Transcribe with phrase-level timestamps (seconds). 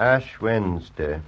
[0.00, 1.20] Ash Wednesday.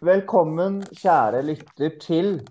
[0.00, 2.48] Velkommen, kjære lytter, til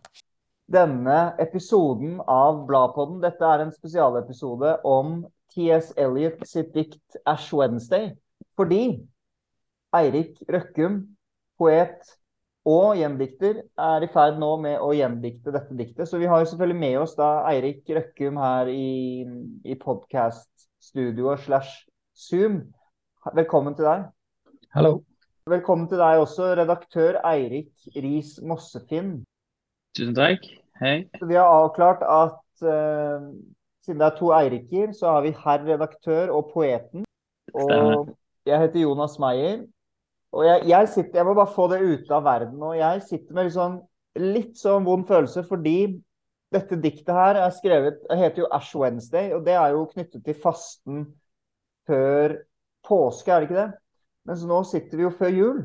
[0.70, 3.18] denne episoden av Bladpodden.
[3.24, 5.90] Dette er en spesialepisode om T.S.
[5.98, 8.12] Eliot sitt dikt Ash Wednesday.
[8.54, 9.00] Fordi
[9.98, 11.02] Eirik Røkkum,
[11.58, 12.14] poet
[12.68, 16.10] og gjendikter, er i ferd nå med å gjendikte dette diktet.
[16.10, 19.26] Så vi har jo selvfølgelig med oss da Eirik Røkkum her i,
[19.64, 21.86] i podkaststudioet slash
[22.18, 22.62] Zoom.
[23.36, 24.10] Velkommen til deg.
[24.76, 25.00] Hallo.
[25.50, 29.22] Velkommen til deg også, redaktør Eirik Riis Mossefinn.
[29.98, 30.44] Tusen takk.
[30.80, 31.10] Hei.
[31.20, 33.32] Vi har avklart at uh,
[33.84, 37.08] siden det er to Eiriker, så har vi herr redaktør og poeten.
[37.56, 38.14] Og Stemmer.
[38.46, 39.64] jeg heter Jonas Meyer.
[40.36, 42.60] Og jeg, jeg sitter Jeg må bare få det ute av verden.
[42.62, 43.80] Og jeg sitter med sånn,
[44.20, 45.80] litt sånn vond følelse fordi
[46.54, 50.24] dette diktet her er skrevet Det heter jo Ash Wednesday, og det er jo knyttet
[50.26, 51.04] til fasten
[51.90, 52.40] før
[52.86, 53.70] påske, er det ikke det?
[54.30, 55.62] Mens nå sitter vi jo før jul.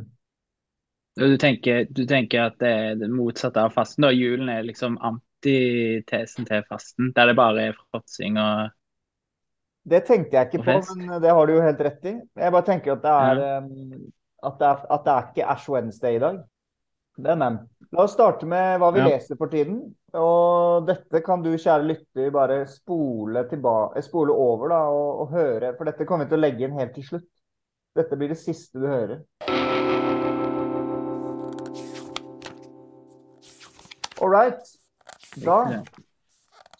[1.14, 4.06] Du tenker, du tenker at det er det motsatte av fasten?
[4.06, 4.10] da?
[4.14, 8.72] Julen er liksom antitesen til fasten, der det bare er fråtsing og
[9.84, 12.14] Det tenkte jeg ikke på, men det har du jo helt rett i.
[12.40, 14.06] Jeg bare tenker at det er, um,
[14.44, 16.42] at det er, at det er ikke Ash Wednesday i dag.
[17.16, 17.58] Men, men.
[17.94, 19.06] La oss starte med hva vi Ja.
[19.12, 19.94] leser for tiden.
[20.14, 25.30] Og dette kan du, kjære lytter, bare spole, tilba- eh, spole over da, og, og
[25.34, 25.74] høre.
[25.76, 27.28] For dette kommer vi til å legge inn helt til slutt.
[27.94, 29.22] Dette blir det siste du hører.
[34.20, 34.60] All right.
[35.44, 35.82] Da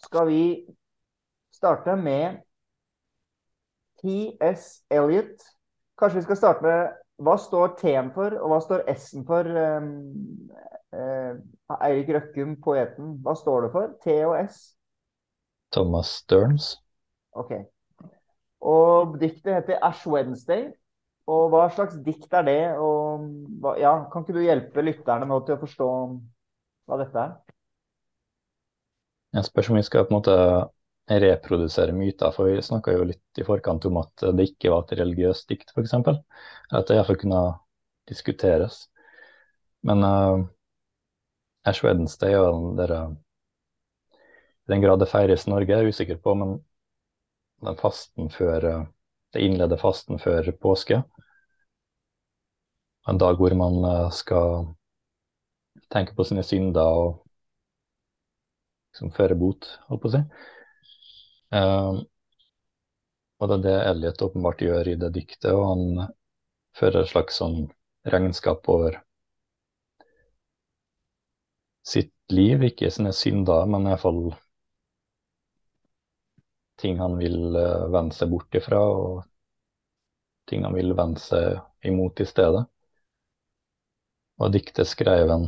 [0.05, 0.41] skal vi
[1.53, 2.37] starte med
[4.01, 4.81] T.S.
[4.91, 5.43] Eliot.
[5.99, 9.47] Kanskje vi skal starte med hva står T-en for, og hva står S-en for?
[9.47, 10.49] Um,
[10.95, 11.35] eh,
[11.79, 13.15] Eirik Røkkum, poeten.
[13.23, 13.93] Hva står det for?
[14.03, 14.59] T og S?
[15.73, 16.75] Thomas Stearns.
[17.35, 17.53] Ok.
[18.65, 20.69] Og diktet heter Ash Wednesday.
[21.25, 22.61] Og hva slags dikt er det?
[22.77, 25.89] Og ja, kan ikke du hjelpe lytterne nå til å forstå
[26.85, 27.33] hva dette er?
[29.35, 30.35] Jeg spørs om vi skal på en måte
[31.09, 34.97] reprodusere myter, for vi snakka jo litt i forkant om at det ikke var et
[34.99, 35.93] religiøst dikt, f.eks.
[36.73, 37.41] At det iallfall kunne
[38.09, 38.85] diskuteres.
[39.85, 40.45] Men uh,
[41.65, 42.91] Ash Wednesday den der
[44.65, 46.57] I den grad det feires i Norge, er jeg usikker på, men
[47.61, 48.85] den fasten før uh,
[49.33, 51.03] Det innleder fasten før påske.
[53.07, 54.73] En dag hvor man uh, skal
[55.91, 57.25] tenke på sine synder og
[58.93, 60.23] liksom føre bot, holdt på å si.
[61.55, 62.01] Um,
[63.39, 66.07] og det er det Elliot åpenbart gjør i det diktet, og han
[66.75, 67.59] fører et slags sånn
[68.11, 68.99] regnskap over
[71.85, 74.33] sitt liv, ikke sine synder, men iallfall
[76.81, 79.23] ting han vil uh, vende seg bort ifra, og
[80.49, 82.65] ting han vil vende seg imot i stedet.
[84.41, 85.47] Og diktet skrev han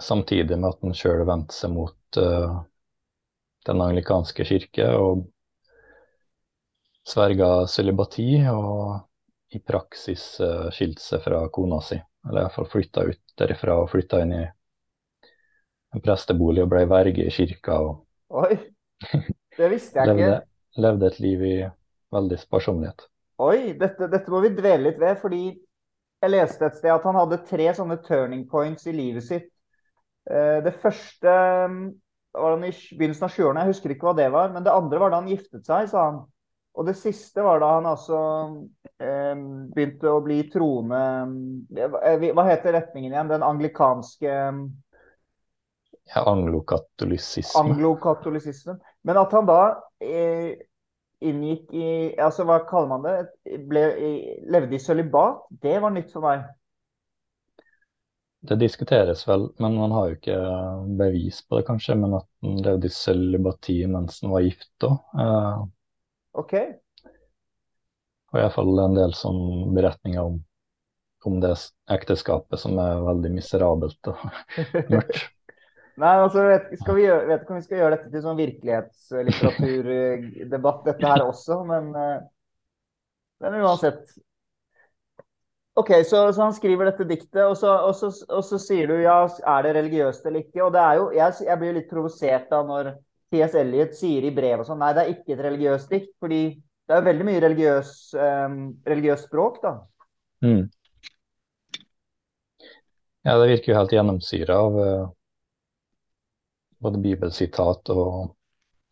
[0.00, 2.60] samtidig med at han sjøl vendte seg mot uh,
[3.68, 5.26] den anglikanske kirke og
[7.10, 9.00] sverga cølibati og
[9.56, 11.98] i praksis uh, skilte seg fra kona si.
[12.28, 14.42] Eller iallfall flytta ut derifra og flytta inn i
[15.96, 18.54] en prestebolig og ble verge i kirka og Oi,
[19.58, 20.82] det visste jeg levde, ikke.
[20.84, 21.54] levde et liv i
[22.14, 23.06] veldig sparsommelighet.
[23.42, 25.40] Oi, dette, dette må vi dvele litt ved, fordi
[26.20, 29.48] jeg leste et sted at han hadde tre sånne turning points i livet sitt.
[30.30, 31.34] Eh, Det første
[32.32, 34.52] var han i begynnelsen av 20-årene, jeg husker ikke hva det var.
[34.54, 36.20] Men det andre var da han giftet seg, sa han.
[36.78, 38.18] Og det siste var da han altså
[39.02, 39.34] eh,
[39.74, 41.00] begynte å bli troende
[41.82, 43.32] eh, Hva heter retningen igjen?
[43.32, 44.36] Den anglikanske
[46.14, 47.72] Ja, Anglokatolisismen.
[47.72, 48.78] anglokatolisismen.
[49.06, 49.58] Men at han da
[50.02, 50.54] eh,
[51.20, 53.58] inngikk i Altså, hva kaller man det?
[53.68, 56.46] Ble, i- levde i sølibat, det var nytt for meg.
[58.40, 60.36] Det diskuteres vel, men man har jo ikke
[60.96, 61.96] bevis på det, kanskje.
[62.00, 64.96] Men at han levde i cølibati mens han var gift òg.
[65.18, 65.66] Uh,
[66.40, 66.54] OK.
[68.30, 69.42] og iallfall en del sånn
[69.76, 70.38] beretninger om,
[71.26, 71.56] om det
[71.92, 74.16] ekteskapet som er veldig miserabelt og
[74.94, 75.20] mørkt.
[76.00, 78.38] Nei, altså, vet, skal vi gjøre, vet ikke om vi skal gjøre dette til sånn
[78.38, 82.20] virkelighetslitteraturdebatt, dette her også, men, eh,
[83.44, 84.02] men uansett.
[85.78, 88.96] OK, så, så han skriver dette diktet, og så, og, så, og så sier du
[88.98, 89.20] ja,
[89.54, 90.64] er det religiøst eller ikke?
[90.66, 92.90] Og det er jo, jeg, jeg blir litt provosert da når
[93.30, 93.54] T.S.
[93.60, 96.96] Eliot sier i brev og sånn nei, det er ikke et religiøst dikt, fordi det
[96.96, 98.58] er jo veldig mye religiøs, eh,
[98.90, 99.76] religiøst språk, da.
[100.42, 100.64] Mm.
[103.22, 105.08] Ja, det virker jo helt gjennomsyra av uh,
[106.80, 108.34] både bibelsitat og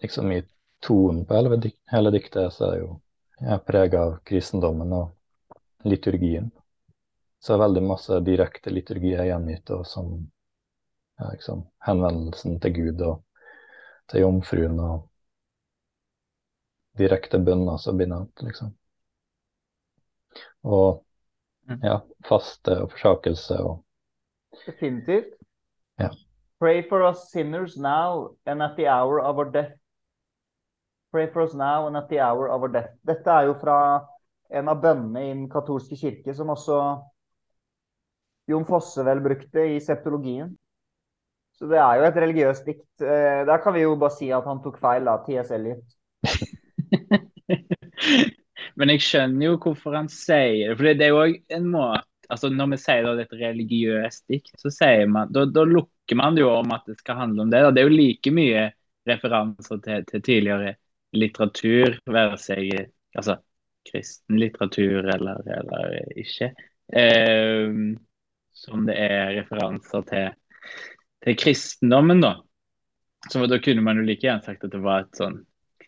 [0.04, 0.42] liksom i
[0.84, 6.50] tonen på hele, hele diktet så er det jo prega av kristendommen og liturgien.
[7.40, 10.12] Så er veldig masse direkte liturgi er gjengitt, og som
[11.19, 13.23] ja, liksom, henvendelsen til Gud og
[14.11, 15.05] til jomfruen og
[16.99, 18.73] direkte bønner som blir nevnt, liksom.
[20.67, 21.05] Og
[21.69, 21.81] Mm.
[21.85, 23.85] ja, faste og forsakelse og
[24.67, 25.35] Definitivt.
[26.00, 26.08] Ja.
[26.58, 29.73] Pray for us sinners now and at the hour of our death.
[31.12, 32.88] Pray for us now and at the hour of our death.
[33.06, 34.06] Dette er jo fra
[34.50, 36.79] en av bønnene i den katolske kirke, som også
[38.49, 40.50] Jon Fosse vel brukte i septologien.
[41.59, 42.87] Så det er jo et religiøst dikt.
[43.03, 45.50] Eh, Der kan vi jo bare si at han tok feil, da, T.S.
[45.56, 45.97] Eliot.
[48.79, 50.77] Men jeg skjønner jo hvorfor han sier det.
[50.79, 54.69] For det er jo en måte altså Når vi sier da et religiøst dikt, så
[54.69, 57.62] sier man, da, da lukker man det jo om at det skal handle om det.
[57.65, 57.71] Da.
[57.73, 58.65] Det er jo like mye
[59.09, 60.75] referanser til, til tidligere
[61.17, 62.69] litteratur, være seg
[63.17, 63.39] altså,
[63.89, 66.50] kristen litteratur eller, eller ikke,
[66.93, 67.81] eh,
[68.58, 70.32] som det er referanser til,
[71.25, 72.34] til kristendommen, da.
[73.31, 75.40] Så da kunne man jo like gjerne sagt at det var et sånn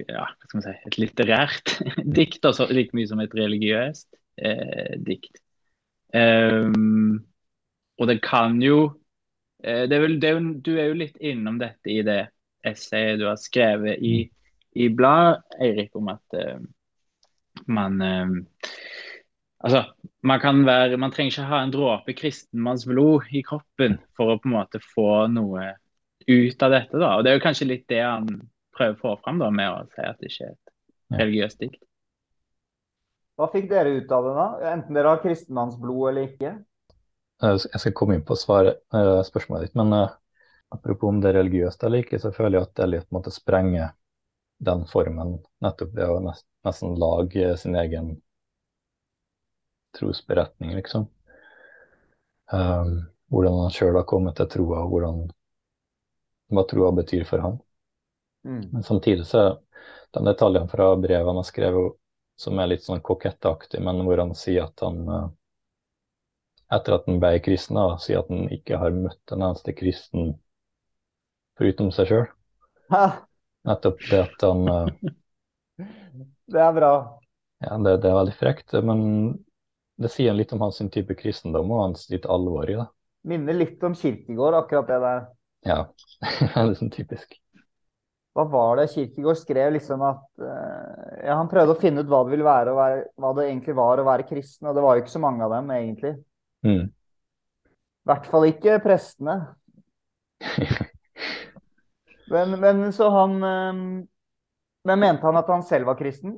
[0.09, 1.75] ja, hva skal man si, et litterært
[2.19, 4.09] dikt, altså like mye som et religiøst
[4.41, 5.43] eh, dikt.
[6.15, 7.21] Um,
[8.01, 8.81] og det kan jo
[9.63, 12.25] eh, det er vel, det er jo, Du er jo litt innom dette i det
[12.67, 14.25] essayet du har skrevet i,
[14.75, 16.59] i bladet, Eirik, om at uh,
[17.71, 18.35] man eh,
[19.61, 19.83] Altså,
[20.25, 24.49] man kan være Man trenger ikke ha en dråpe kristenmannsblod i kroppen for å på
[24.49, 25.75] en måte få noe
[26.27, 27.13] ut av dette, da.
[27.17, 28.29] Og det er jo kanskje litt det han
[28.77, 31.83] prøver å få fram da, med å si at det ikke er et religiøst dikt.
[33.41, 34.47] Hva fikk dere ut av det, da?
[34.75, 36.55] Enten dere har kristenmannsblod eller ikke?
[37.41, 40.17] Jeg skal komme inn på svaret, eh, spørsmålet ditt, men eh,
[40.77, 43.89] apropos om det er religiøst eller ikke, så føler jeg at Elliot måtte sprenge
[44.61, 48.19] den formen nettopp ved å nesten lage sin egen
[50.01, 51.07] trosberetning, liksom.
[52.51, 52.97] Um,
[53.31, 55.25] hvordan han sjøl har kommet til troa, og hvordan,
[56.51, 57.59] hva troa betyr for han.
[58.45, 58.63] Mm.
[58.73, 59.45] Men samtidig så
[60.11, 61.97] de detaljene fra brevet han har skrevet,
[62.41, 65.29] som er litt sånn kokettaktig, men hvor han sier at han eh,
[66.75, 70.33] etter at han ble kristen, da, sier at han ikke har møtt en eneste kristen
[71.61, 72.27] foruten seg sjøl.
[73.69, 75.15] Nettopp det at han eh,
[76.55, 76.93] det er bra.
[77.61, 79.01] Ja, det, det er veldig frekt, men
[80.01, 82.87] det sier litt om hans type kristendom og hans litt alvor i det.
[83.29, 85.23] Minner litt om Kirkegård, akkurat det der.
[85.69, 85.79] Ja,
[86.41, 87.37] det er sånn typisk.
[88.37, 92.23] Hva var det Kirkegård skrev liksom at eh, ja, Han prøvde å finne ut hva
[92.25, 95.05] det ville være, være hva det egentlig var å være kristen, og det var jo
[95.05, 96.15] ikke så mange av dem, egentlig.
[96.65, 96.87] Mm.
[97.67, 99.37] I hvert fall ikke prestene.
[102.31, 103.79] Men, men så han eh,
[104.87, 106.37] Men mente han at han selv var kristen?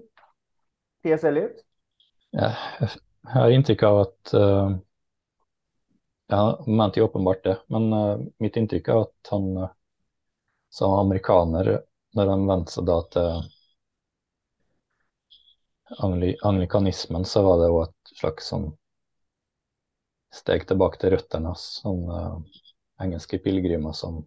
[1.04, 1.26] T.S.
[1.28, 1.60] Eliot?
[2.32, 2.54] Ja,
[3.26, 4.72] jeg har inntrykk av at uh,
[6.32, 9.72] Ja, han mente jo åpenbart det, men uh, mitt inntrykk er at han uh,
[10.72, 11.74] som amerikaner,
[12.16, 13.42] når han vendte seg da til
[16.00, 18.70] angli anglikanismen, så var det jo et slags sånn
[20.32, 21.66] steg tilbake til røttene hans.
[21.82, 22.22] Sånne
[23.04, 24.22] engelske pilegrimer som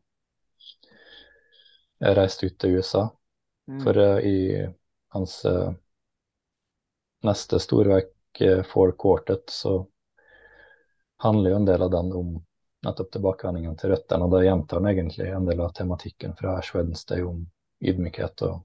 [2.00, 3.08] reiste ut til USA.
[3.72, 3.80] Mm.
[3.84, 4.38] For eh, i
[5.16, 5.72] hans eh,
[7.26, 8.12] neste storverk,
[8.68, 9.88] For Quartet, så
[11.24, 12.34] handler jo en del av den om
[12.86, 14.28] nettopp tilbakevendingen til røttene.
[14.28, 17.46] Og da gjentar han egentlig en del av tematikken fra Ash Wednesday om
[17.86, 18.62] ydmykhet og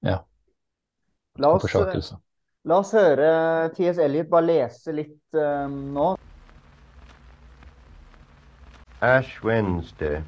[0.00, 0.16] ja,
[1.36, 2.16] La og oss, forsakelse.
[2.64, 3.30] la oss høre
[3.76, 4.00] T.S.
[4.00, 6.14] Elliot bare lese litt eh, nå.
[9.04, 10.22] Ash Wednesday.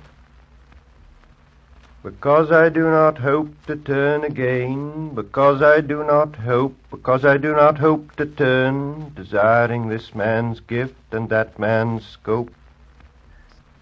[2.02, 7.36] Because I do not hope to turn again, because I do not hope, because I
[7.36, 12.50] do not hope to turn, desiring this man's gift and that man's scope.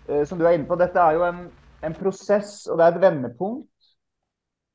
[0.08, 1.46] Eh, som du er inne på, dette er jo en,
[1.82, 3.66] en prosess, og det er et vendepunkt.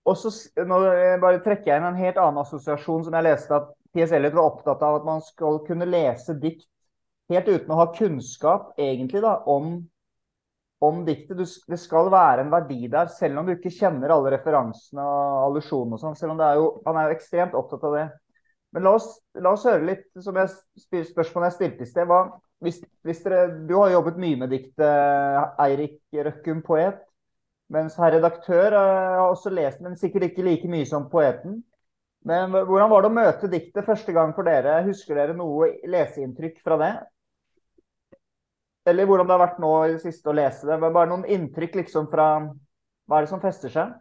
[0.05, 0.31] Og så
[0.65, 4.13] nå eh, bare trekker jeg inn en helt annen assosiasjon som jeg leste at T.S.
[4.13, 6.65] Eliot var opptatt av at man skal kunne lese dikt
[7.29, 9.83] helt uten å ha kunnskap egentlig da, om,
[10.85, 11.37] om diktet.
[11.37, 15.41] Du, det skal være en verdi der, selv om du ikke kjenner alle referansene og
[15.49, 16.17] allusjonene og sånn.
[16.19, 18.05] Selv om det er jo, han er jo ekstremt opptatt av det.
[18.75, 19.07] Men la oss,
[19.39, 20.51] la oss høre litt, som jeg,
[21.11, 22.09] spørsmålet jeg stilte i sted.
[22.09, 22.23] Hva,
[22.65, 26.99] hvis, hvis dere, du har jobbet mye med diktet, Eirik Røkkum, poet.
[27.73, 31.63] Mens herr redaktør eh, har også lest, men sikkert ikke like mye som poeten.
[32.25, 34.79] Men hvordan var det å møte diktet første gang for dere?
[34.87, 36.93] Husker dere noe leseinntrykk fra det?
[38.85, 40.79] Eller hvordan det har vært nå i det siste å lese det?
[40.81, 42.27] Bare noen inntrykk liksom fra
[43.05, 43.95] Hva er det som fester seg?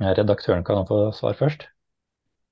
[0.00, 1.66] Redaktøren kan få svar først.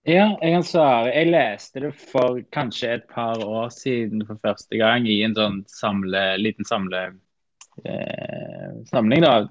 [0.09, 1.13] Ja, jeg kan svare.
[1.13, 5.59] Jeg leste det for kanskje et par år siden for første gang i en sånn
[5.69, 7.03] samle, liten samle,
[7.85, 9.51] eh, samling da, av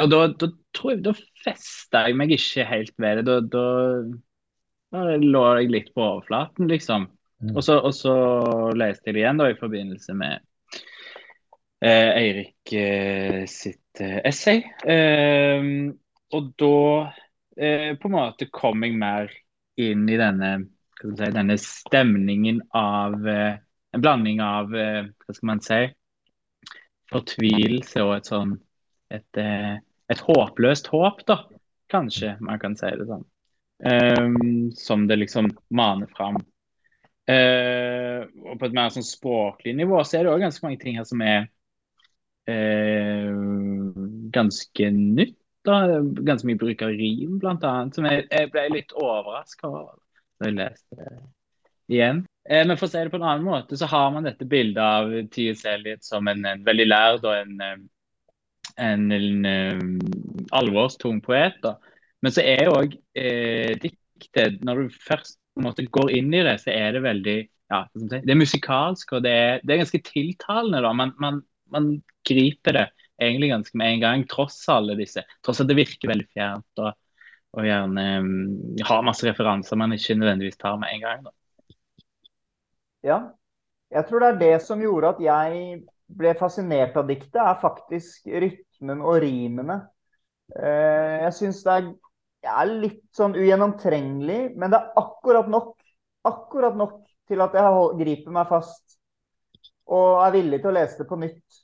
[0.00, 1.12] og da, da, tror jeg, da
[1.44, 3.24] festa jeg meg ikke helt ved det.
[3.28, 3.66] Da, da,
[4.94, 7.10] da lå jeg litt på overflaten, liksom.
[7.42, 7.56] Mm.
[7.56, 8.14] Og, så, og så
[8.76, 10.38] leste jeg det igjen da i forbindelse med
[11.84, 14.62] eh, Eirik eh, sitt eh, essay.
[14.86, 15.66] Eh,
[16.34, 16.78] og da
[17.56, 19.34] eh, på en måte kom jeg mer
[19.80, 20.54] inn i denne,
[21.02, 23.60] si, denne stemningen av eh,
[23.94, 25.76] En blanding av eh, hva skal man si,
[27.12, 28.56] fortvilelse og et sånn
[29.14, 31.36] et, et håpløst håp, da.
[31.92, 33.22] Kanskje man kan si det sånn.
[33.84, 36.36] Ehm, som det liksom maner fram.
[37.24, 40.98] Eh, og på et mer sånn språklig nivå så er det òg ganske mange ting
[40.98, 41.46] her som er
[42.50, 43.94] uh,
[44.34, 45.38] ganske nytt.
[45.64, 45.78] da,
[46.20, 49.96] Ganske mye bruk av rim, blant annet, som jeg, jeg ble litt overraska over
[50.40, 51.14] da jeg leste det
[51.94, 52.20] igjen.
[52.44, 54.82] Uh, men for å si det på en annen måte, så har man dette bildet
[54.84, 57.86] av Tyes Elliot som en, en veldig lærd og en,
[58.76, 59.96] en, en,
[60.52, 61.56] alvorstung poet.
[61.64, 61.78] da.
[62.20, 62.98] Men så er jo òg
[63.80, 67.36] diktet Når du først en måte går inn i det, så er det veldig
[67.72, 70.82] ja, Det er musikalsk, og det er, det er ganske tiltalende.
[70.84, 70.92] da.
[70.96, 71.40] Man, man,
[71.72, 71.88] man
[72.26, 72.84] griper det
[73.22, 75.22] egentlig ganske med en gang, tross alle disse.
[75.44, 76.92] Tross at det virker veldig fjernt og,
[77.54, 78.28] og gjerne um,
[78.84, 81.24] har masse referanser man ikke nødvendigvis tar med en gang.
[81.24, 81.34] da.
[83.04, 83.18] Ja.
[83.94, 85.82] Jeg tror det er det som gjorde at jeg
[86.18, 89.76] ble fascinert av diktet, er faktisk rytmen og rimene.
[90.52, 91.92] Eh, Jeg syns det er,
[92.50, 95.74] er litt sånn ugjennomtrengelig, men det er akkurat nok.
[96.24, 98.98] Akkurat nok til at jeg griper meg fast
[99.92, 101.60] og er villig til å lese det på nytt.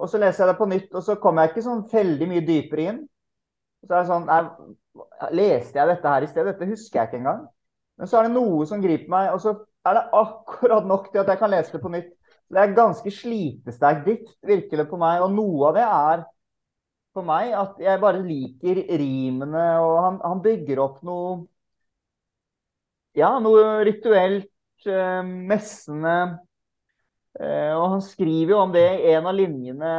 [0.00, 2.44] Og så leser jeg det på nytt, og så kommer jeg ikke sånn veldig mye
[2.46, 3.00] dypere inn.
[3.84, 4.40] Så er det sånn nei,
[5.36, 6.48] Leste jeg dette her i sted?
[6.48, 7.44] Dette husker jeg ikke engang.
[8.00, 9.52] Men så er det noe som griper meg, og så
[9.86, 12.10] er det akkurat nok til at jeg kan lese det på nytt.
[12.50, 15.22] Det er ganske slitesterkt dikt, virker det på meg.
[15.22, 16.24] Og noe av det er
[17.14, 21.40] for meg at jeg bare liker rimene, og han, han bygger opp noe
[23.18, 24.52] Ja, noe rituelt,
[24.86, 26.38] eh, messende.
[27.40, 29.90] Eh, og han skriver jo om det i en av linjene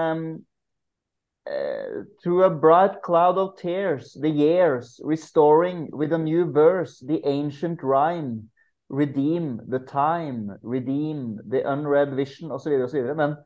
[1.48, 7.22] eh, Through a bright cloud of tears, the years, restoring with a new verse the
[7.26, 8.50] ancient rhyme.
[8.90, 12.72] Redeem the time, redeem the unread vision, osv.
[12.84, 13.16] osv.
[13.16, 13.38] Men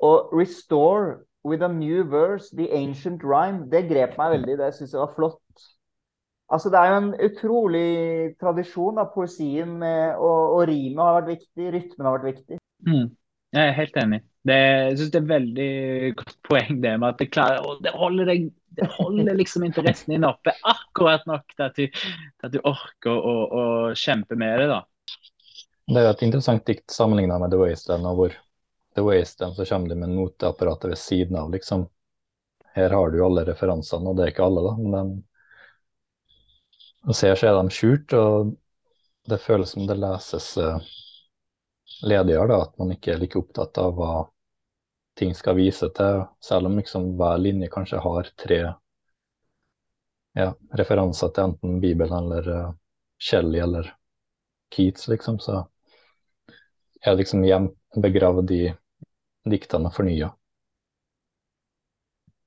[0.00, 4.58] å restore with a new verse the ancient rhyme, det grep meg veldig.
[4.60, 5.66] Det syns jeg var flott.
[6.50, 7.88] Altså, det er jo en utrolig
[8.40, 12.58] tradisjon av poesien, med, og, og rimet har vært viktig, rytmen har vært viktig.
[12.88, 13.06] Mm.
[13.54, 14.20] Jeg er helt enig.
[14.46, 15.70] Det, jeg synes det er veldig
[16.16, 18.46] godt poeng det med at det, klarer, å, det, holder, deg,
[18.78, 23.12] det holder liksom interessen din oppe akkurat nok til at du, til at du orker
[23.14, 23.64] å, å
[23.98, 24.70] kjempe med det.
[24.72, 24.80] da.
[25.90, 28.38] Det er jo et interessant dikt sammenligna med The Wasteland, og hvor
[28.94, 31.88] The Wasteland så kommer de med noteapparatet ved siden av, liksom.
[32.74, 34.74] Her har du alle referansene, og det er ikke alle, da.
[34.96, 35.12] Men
[37.08, 38.50] og ser så er de skjult, og
[39.30, 40.90] det føles som det leses eh,
[42.02, 42.60] ledigere, da.
[42.66, 44.12] At man ikke er like opptatt av hva
[45.18, 48.60] ting skal vise til, selv om liksom hver linje kanskje har tre
[50.38, 52.70] ja, referanser til enten Bibelen eller uh,
[53.20, 53.90] Shelley eller
[54.70, 55.64] Keats, liksom, så
[57.00, 58.74] er det liksom hjem, begravd i
[59.50, 60.34] diktene fornya.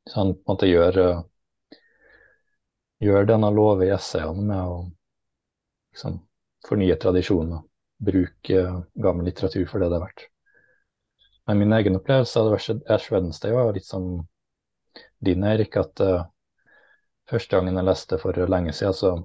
[0.09, 1.77] Så han på en måte gjør, uh,
[2.99, 4.77] gjør det han i essayene med å
[5.93, 6.19] liksom,
[6.67, 7.63] fornye tradisjoner,
[8.03, 10.27] bruke uh, gammel litteratur for det det er verdt.
[11.47, 14.27] Men min egen opplevelse av Ash Wednesday var litt som
[15.19, 16.27] din, Erik, at uh,
[17.29, 19.15] første gangen jeg leste for lenge siden, så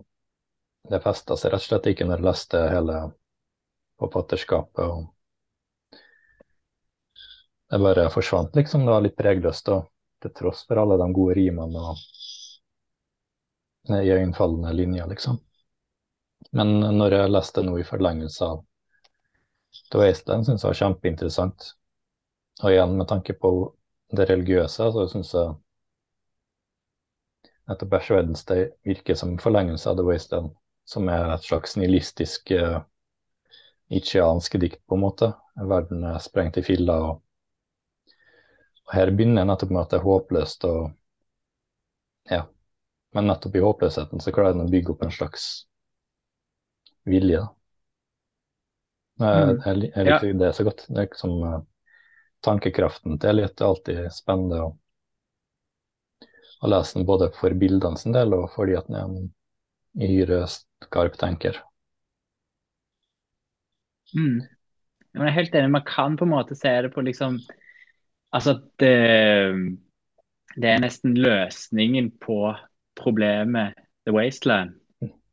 [0.88, 2.98] det festa seg rett og slett ikke når jeg leste hele
[3.98, 4.84] forfatterskapet.
[4.84, 5.17] og
[7.68, 8.86] Det bare forsvant, liksom.
[8.86, 9.90] Det var litt pregløst, og
[10.22, 11.96] til tross for alle de gode rimene og
[13.88, 15.38] iøynefallende linjer, liksom.
[16.56, 18.62] Men når jeg leste noe i forlengelse av
[19.92, 21.70] The Wasteland, syns jeg var kjempeinteressant.
[22.62, 23.50] Og igjen med tanke på
[24.16, 25.54] det religiøse, så syns jeg
[27.68, 30.54] nettopp Bash Wednesday virker som en forlengelse av The Wasteland,
[30.88, 32.80] som er et slags nihilistisk uh,
[33.92, 35.32] dikt, på en måte.
[35.56, 37.10] Verden er sprengt i filler.
[37.10, 37.22] Og,
[38.88, 40.82] og her begynner jeg nettopp med at det er håpløst og
[42.30, 42.42] Ja.
[43.14, 45.48] Men nettopp i håpløsheten så klarer den å bygge opp en slags
[47.04, 47.38] vilje.
[47.40, 47.48] da.
[49.20, 49.58] Jeg, Mm.
[49.64, 50.84] jeg, jeg liker det så godt.
[50.88, 51.58] Det er liksom uh,
[52.46, 54.60] Tankekraften til Elliot er alltid spennende.
[54.66, 54.74] å,
[56.66, 59.28] å lese den både for bildene sin del og fordi at den er en
[60.08, 61.62] uhyre skarp tenker.
[64.16, 64.38] Mm.
[65.14, 65.70] Jeg er helt enig.
[65.74, 67.38] Man kan på en måte se det på liksom
[68.32, 68.94] Altså det,
[70.56, 72.52] det er nesten løsningen på
[72.98, 73.74] problemet
[74.06, 74.74] The Wasteland.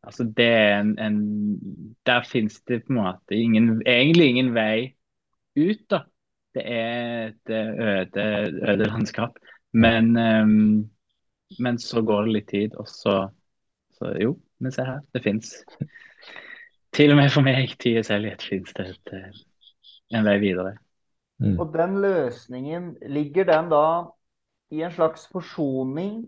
[0.05, 1.19] Altså det er en, en
[2.05, 4.93] Der finnes det på en måte ingen, egentlig ingen vei
[5.55, 6.03] ut, da.
[6.55, 8.25] Det er et øde,
[8.69, 9.39] øde landskap.
[9.73, 10.89] Men, um,
[11.59, 13.15] men så går det litt tid, og så,
[13.97, 15.51] så Jo, men se her, det fins.
[16.95, 18.07] Til og med for meg, T.S.
[18.07, 19.15] selv, fins det et,
[20.15, 20.77] en vei videre.
[21.43, 21.57] Mm.
[21.59, 23.85] Og den løsningen, ligger den da
[24.71, 26.23] i en slags forsoning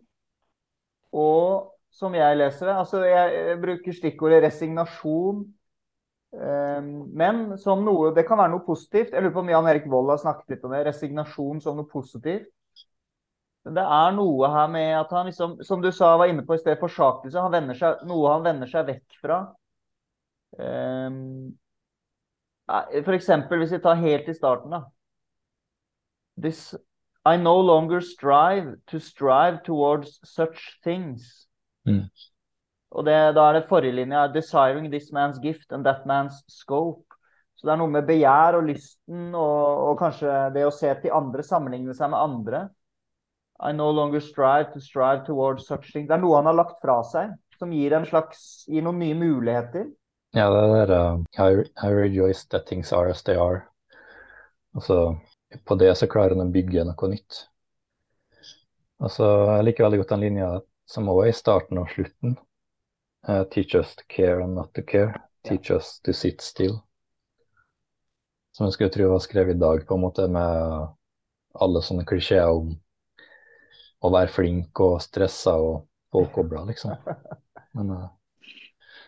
[1.16, 2.76] og som jeg leser det.
[2.76, 5.46] Altså, jeg bruker stikkordet resignasjon.
[6.36, 9.14] Ehm, men som noe Det kan være noe positivt.
[9.14, 10.86] Jeg lurer på om Jan Erik Vold har snakket litt om det.
[10.86, 12.52] Resignasjon som noe positivt.
[13.66, 16.56] Men det er noe her med at han liksom, som du sa, var inne på
[16.56, 17.40] i sted, forsakelse.
[17.40, 19.40] Han vender seg, noe han vender seg vekk fra.
[22.68, 23.04] F.eks.
[23.04, 24.86] for eksempel hvis vi tar helt i starten, da.
[26.38, 26.76] This
[27.26, 31.48] I no longer strive to strive towards such things.
[31.88, 32.08] Mm.
[32.92, 37.04] Og det, da er det forrige linja 'desiring this man's gift and that man's scope'.
[37.58, 41.14] Så det er noe med begjær og lysten og, og kanskje det å se til
[41.14, 42.60] andre, sammenligne seg med andre.
[43.60, 46.08] I no longer strive to strive towards such things.
[46.08, 49.18] Det er noe han har lagt fra seg, som gir, en slags, gir noen nye
[49.18, 49.88] muligheter.
[50.38, 53.66] Ja, det er uh, I, I rejoice that things are as they are.
[54.78, 55.18] Altså,
[55.66, 57.44] på det så klarer han å bygge noe nytt.
[59.04, 59.26] Altså,
[59.58, 60.50] jeg liker veldig godt den linja
[60.90, 62.38] som òg er i starten og slutten.
[63.28, 65.14] Uh, teach us to care and not to care.
[65.48, 66.80] Teach us to sit still.
[68.56, 70.88] Som jeg skulle tro var skrevet i dag, på en måte med
[71.58, 72.72] alle sånne klisjeer om
[74.02, 76.96] å være flink og stressa og påkobla, liksom.
[77.78, 78.08] Men uh,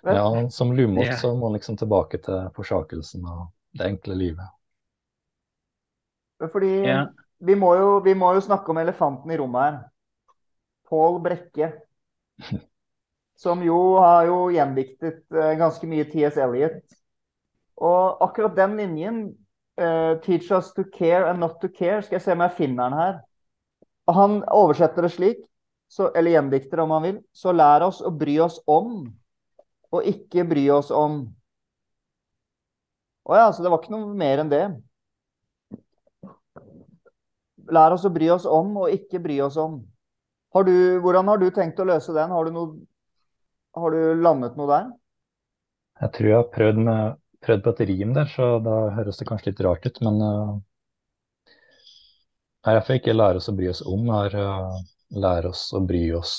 [0.03, 4.58] ja, som Lumot så må han liksom tilbake til forsakelsen og det enkle livet.
[6.47, 7.03] Fordi ja.
[7.43, 9.79] vi, må jo, vi må jo snakke om elefanten i rommet her.
[10.89, 11.73] Pål Brekke.
[13.43, 16.39] Som jo har jo gjendiktet uh, ganske mye T.S.
[16.39, 16.81] Eliot.
[17.79, 19.19] Og akkurat den linjen,
[19.79, 22.89] uh, 'Teach us to care and not to care', skal jeg se om jeg finner
[22.89, 23.19] den her.
[24.07, 25.41] Og han oversetter det slik,
[25.89, 27.17] så, eller gjendikter om han vil.
[27.33, 29.05] Så lær oss å bry oss om,
[29.91, 31.21] og ikke bry oss om.
[33.29, 34.63] Å ja, så det var ikke noe mer enn det.
[37.75, 39.79] Lær oss å bry oss om, og ikke bry oss om.
[40.55, 42.31] Har du, hvordan har du tenkt å løse den?
[42.33, 42.69] Har du, noe,
[43.77, 44.87] har du landet noe der?
[45.99, 49.27] Jeg tror jeg har prøvd, med, prøvd, på et rim der, så da høres det
[49.29, 49.99] kanskje litt rart ut.
[50.07, 50.55] Men uh,
[51.49, 54.79] jeg får iallfall ikke lære oss å bry oss om, jeg har uh,
[55.27, 56.33] lære oss å bry oss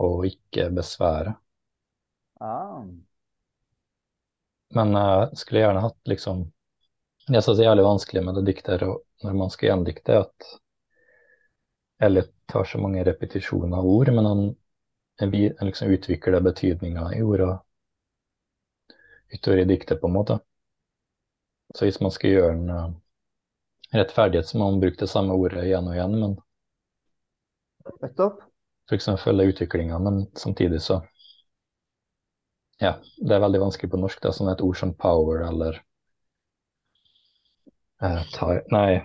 [0.00, 1.34] og ikke besvære.
[2.40, 2.80] Ah.
[4.78, 6.46] Men jeg uh, skulle gjerne hatt liksom
[7.28, 10.52] Det er jævlig vanskelig med det diktet når man skal gjendikte, at
[12.00, 14.44] Elliot tar så mange repetisjoner av ord, men han,
[15.20, 15.32] han
[15.68, 17.58] liksom utvikler betydninga i orda
[19.32, 20.38] utover i diktet, på en måte.
[21.74, 22.86] Så hvis man skal gjøre en uh,
[23.94, 26.38] rettferdighet, så må man bruke det samme ordet igjen og igjen, men
[28.00, 28.42] Nettopp.
[28.92, 31.02] eksempel følge utviklinga, men samtidig så
[32.80, 34.22] Ja, det er veldig vanskelig på norsk.
[34.22, 35.76] Det er sånn et ord som power eller
[38.02, 38.24] uh,
[38.72, 39.02] Nei,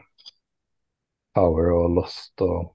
[1.36, 2.72] power og lost og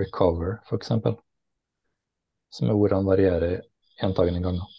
[0.00, 0.92] recover, f.eks.
[2.52, 3.60] Som er ordene varierer
[4.00, 4.78] gjentagende ganger.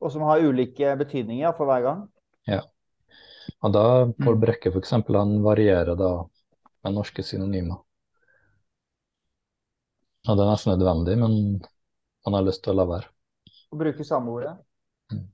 [0.00, 2.02] Og som har ulike betydninger for hver gang?
[2.48, 2.62] Ja.
[3.64, 4.42] Og da Pål mm.
[4.42, 4.92] Brekke f.eks.
[4.92, 6.12] han varierer da
[6.84, 7.80] med norske synonymer.
[10.26, 11.34] Og det er nesten nødvendig, men
[12.26, 13.10] man har lyst til å la være.
[13.70, 14.54] Å bruke samme ordet?
[15.12, 15.26] Mm.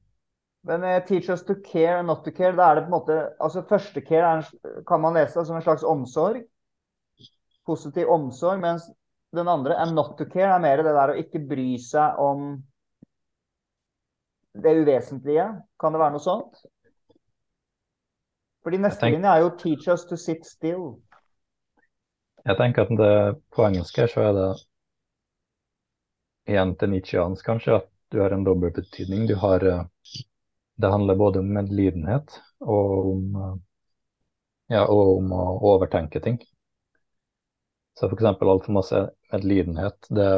[0.69, 2.97] Men uh, 'teach us to care and not to care', da er det på en
[2.99, 6.45] måte altså Første care er, kan man lese som en slags omsorg.
[7.67, 8.61] Positiv omsorg.
[8.61, 8.91] Mens
[9.33, 12.53] den andre, and not to care, er mer det der å ikke bry seg om
[14.53, 15.47] det uvesentlige.
[15.81, 16.61] Kan det være noe sånt?
[18.63, 21.01] Fordi neste tenker, linje er jo 'teach us to sit still'.
[22.45, 24.51] Jeg tenker at det, på engelsk her så er det
[26.51, 29.27] igjen til Nietzscheans kanskje at du har en dobbel betydning.
[29.27, 29.85] Du har eh,
[30.83, 33.57] Det handler både om medlidenhet og om, eh,
[34.75, 36.41] ja, og om å overtenke ting.
[37.99, 38.25] Så f.eks.
[38.25, 39.01] altfor masse
[39.33, 39.99] medlidenhet.
[40.09, 40.29] Det,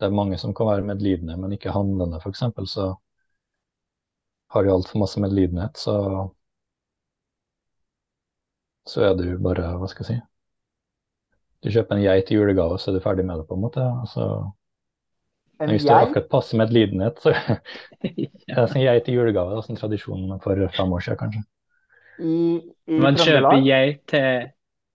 [0.00, 2.44] det, er mange som kan være medlidende, men ikke handlende, f.eks.
[2.72, 2.88] Så
[4.54, 5.98] har de altfor masse medlidenhet, så
[8.86, 10.20] så er du bare Hva skal jeg si?
[11.64, 13.80] Du kjøper en geit i julegave, så er du ferdig med det, på en måte.
[13.80, 14.26] Altså,
[15.62, 17.32] En hvis du har akkurat passer medlidenhet, så
[18.02, 19.54] det er en geit i julegave.
[19.54, 21.44] Det er en tradisjon for fem år siden, kanskje.
[22.20, 22.36] I,
[22.86, 24.50] i Man kjøper geit til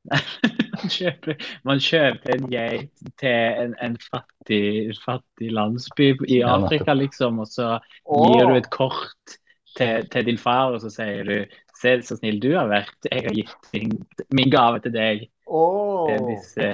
[0.79, 4.63] man, kjøper, man kjøper en geit til en, en fattig,
[5.03, 7.75] fattig landsby i Afrika, liksom, og så
[8.07, 9.37] gir du et kort
[9.77, 13.05] til, til din far, og så sier du Se så snill du har vært.
[13.07, 13.93] Jeg har gitt min,
[14.35, 16.05] min gave til deg, Oh.
[16.05, 16.65] til disse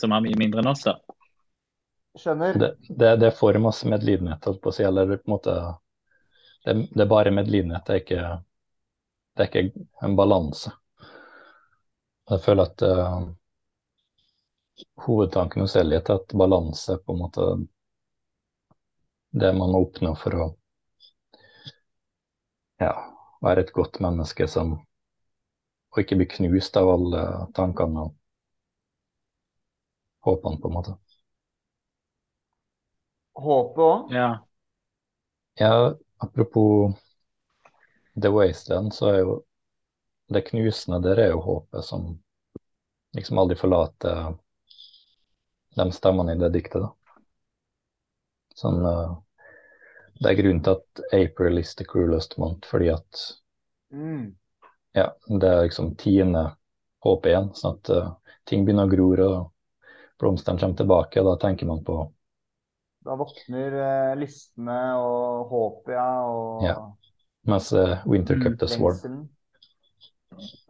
[0.00, 0.86] som har mye mindre enn oss.
[0.86, 0.94] da.
[2.16, 2.56] skjønner.
[2.56, 4.84] Det, det, det er for masse medlidenhet, holdt på å si.
[4.86, 5.56] Eller på en måte
[6.64, 8.28] Det, det er bare medlidenhet, det er ikke,
[9.36, 10.70] det er ikke en balanse.
[12.30, 13.18] Jeg føler at eh,
[15.06, 17.48] hovedtanken hos Elliot er at balanse er på en måte
[19.34, 20.48] det man må oppnå for å
[22.82, 22.92] ja,
[23.42, 24.76] være et godt menneske som
[25.94, 27.22] og ikke bli knust av alle
[27.54, 28.14] tankene og
[30.26, 30.94] håpene, på en måte.
[33.38, 34.14] Håpet òg.
[34.14, 34.28] Ja.
[35.60, 36.96] Ja, apropos
[38.18, 39.36] The Wasteland, så er jo
[40.34, 42.08] det knusende der er jo håpet som
[43.14, 44.34] liksom aldri forlater
[45.74, 46.92] de stemmene i det diktet, da.
[48.54, 49.14] Sånn eh,
[50.20, 53.24] Det er grunnen til at April is the cruelest month, fordi at
[53.94, 54.34] Mm.
[54.94, 56.56] ja, det er liksom tiende
[57.04, 57.50] håpet igjen.
[57.54, 58.08] Sånn at uh,
[58.48, 59.36] ting begynner å gro og
[60.18, 62.00] blomstene kommer tilbake, og da tenker man på
[63.04, 66.74] Da våkner uh, listene og håpet, ja, og Ja.
[67.46, 69.28] Mens uh, Winter Cup the Swarm.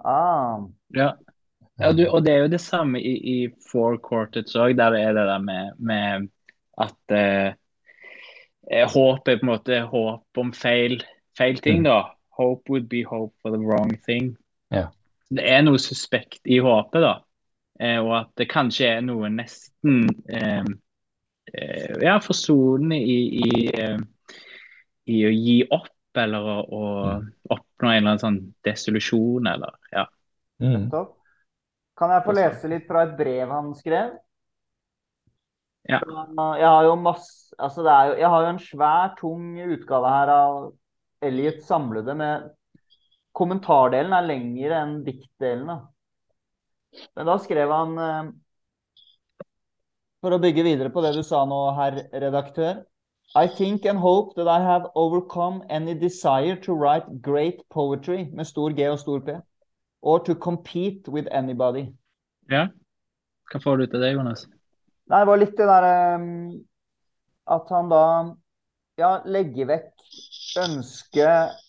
[0.05, 0.59] Ah,
[0.93, 1.15] ja.
[1.81, 3.37] Ja, du, og det er jo det samme i, i
[3.71, 6.29] Four Quartets òg, der er det der med, med
[6.79, 7.55] at eh,
[8.71, 11.01] eh, håp er på en måte håp om feil,
[11.39, 11.89] feil ting, Mm.
[11.91, 12.03] da.
[12.39, 14.37] Hope would be hope for the wrong thing.
[14.71, 14.89] Ja.
[15.31, 17.13] Det er noe suspekt i håpet, da.
[17.81, 20.65] Eh, og at det kanskje er noe nesten eh,
[21.55, 23.99] eh, ja, forsonende i, i, eh,
[25.11, 26.83] i å gi opp, eller å, å
[27.51, 30.07] oppnå en eller annen sånn desolusjon, eller ja.
[30.63, 30.87] Mm.
[31.99, 34.15] Kan jeg få lese litt fra et brev han skrev?
[35.85, 36.01] Ja.
[36.01, 40.11] Jeg har jo masse Altså, det er jo Jeg har jo en svær, tung utgave
[40.11, 40.55] her av
[41.25, 42.49] Elliot samlede med
[43.35, 45.79] Kommentardelen er lengre enn diktdelen, da.
[47.19, 48.33] Men da skrev han eh,
[50.23, 52.85] For å bygge videre på det du sa nå, herr redaktør.
[53.35, 58.47] I think and hope that I have overcome any desire to write great poetry med
[58.47, 59.35] stor G og stor P,
[60.05, 61.89] or to compete with anybody.
[62.53, 62.69] ja.
[63.53, 64.47] Hva får du til det, Jonas?
[65.09, 65.97] Nei, det var litt det derre
[67.55, 68.05] At han da
[68.97, 70.05] ja, legger vekk
[70.63, 71.61] ønsket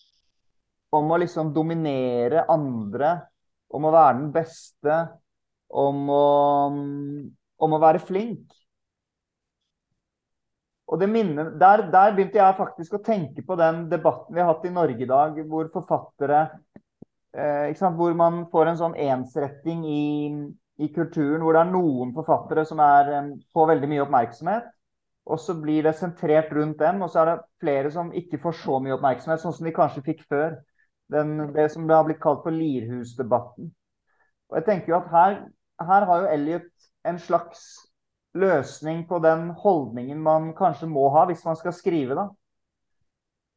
[0.96, 3.10] om å liksom dominere andre,
[3.74, 4.98] om å være den beste,
[5.68, 6.26] om å,
[7.66, 8.54] om å være flink.
[10.86, 14.52] Og det minner, der, der begynte jeg faktisk å tenke på den debatten vi har
[14.52, 16.44] hatt i Norge i dag, hvor forfattere
[17.36, 20.04] Hvor man får en sånn ensretting i,
[20.80, 24.70] i kulturen, hvor det er noen forfattere som er, eh, får veldig mye oppmerksomhet.
[25.26, 28.56] Og så blir det sentrert rundt dem, og så er det flere som ikke får
[28.62, 30.56] så mye oppmerksomhet, sånn som de kanskje fikk før.
[31.12, 33.68] Den, det som har blitt kalt for Lirhusdebatten.
[34.50, 35.36] Og jeg tenker jo at her,
[35.82, 37.66] her har jo Elliot en slags
[38.36, 42.26] løsning på den holdningen man kanskje må ha hvis man skal skrive, da.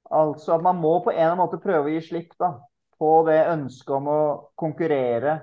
[0.09, 2.55] Altså at man må på en eller annen måte prøve å gi slipp da,
[2.99, 4.21] på det ønsket om å
[4.59, 5.39] konkurrere.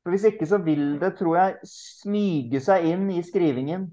[0.00, 3.88] For Hvis ikke så vil det, tror jeg, smyge seg inn i skrivingen.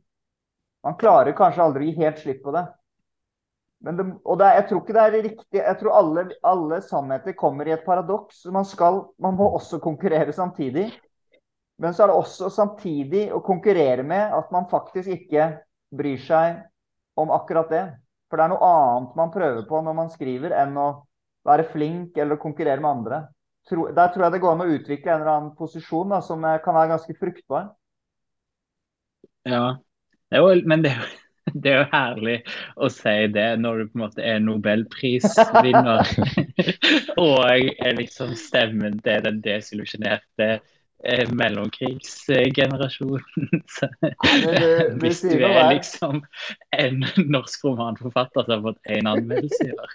[0.87, 2.63] Man klarer kanskje aldri å gi helt slipp på det.
[3.77, 5.59] Det, og det, jeg tror ikke det er riktig.
[5.59, 8.45] Jeg tror alle, alle sannheter kommer i et paradoks.
[8.53, 10.87] Man, skal, man må også konkurrere samtidig.
[11.77, 15.51] Men så er det også samtidig å konkurrere med at man faktisk ikke
[15.93, 16.63] bryr seg
[17.19, 17.83] om akkurat det.
[18.27, 20.87] For det er noe annet man prøver på når man skriver, enn å
[21.47, 23.23] være flink eller konkurrere med andre.
[23.67, 26.43] Tro, der tror jeg det går an å utvikle en eller annen posisjon da, som
[26.63, 27.65] kan være ganske fruktbar.
[29.47, 29.65] Ja.
[30.31, 31.05] Det jo, men det er, jo,
[31.63, 32.37] det er jo herlig
[32.75, 36.01] å si det når du på en måte er nobelprisvinner.
[37.23, 43.61] og er liksom stemmen til den desillusjonerte eh, mellomkrigsgenerasjonen.
[45.01, 46.15] Hvis du er liksom
[46.75, 46.95] en
[47.27, 49.91] norsk romanforfatter som har fått én anmeldelse i år.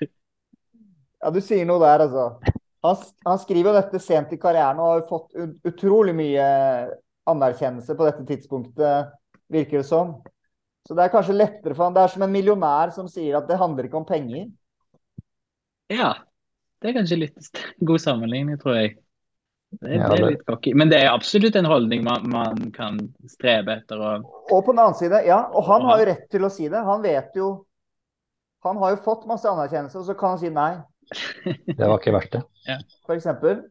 [1.22, 2.56] Ja, du sier noe der, altså.
[2.82, 6.46] Han, han skriver jo dette sent i karrieren og har fått utrolig mye
[7.30, 9.12] anerkjennelse på dette tidspunktet,
[9.52, 10.16] virker det som.
[10.82, 11.94] Så det er kanskje lettere for han.
[11.94, 14.50] Det er som en millionær som sier at det handler ikke om penger.
[15.92, 16.16] Ja.
[16.82, 18.96] Det er kanskje litt god sammenligning, tror jeg.
[19.78, 20.74] Det, Ja, det er litt cocky.
[20.76, 22.98] Men det er absolutt en holdning man, man kan
[23.30, 24.02] strebe etter.
[24.02, 24.16] å
[24.50, 26.82] Og på den annen side, ja, og han har jo rett til å si det.
[26.82, 27.54] Han vet jo
[28.62, 30.76] Han har jo fått masse anerkjennelse, og så kan han si nei,
[31.78, 32.42] Det var ikke verdt det.
[33.06, 33.62] for eksempel.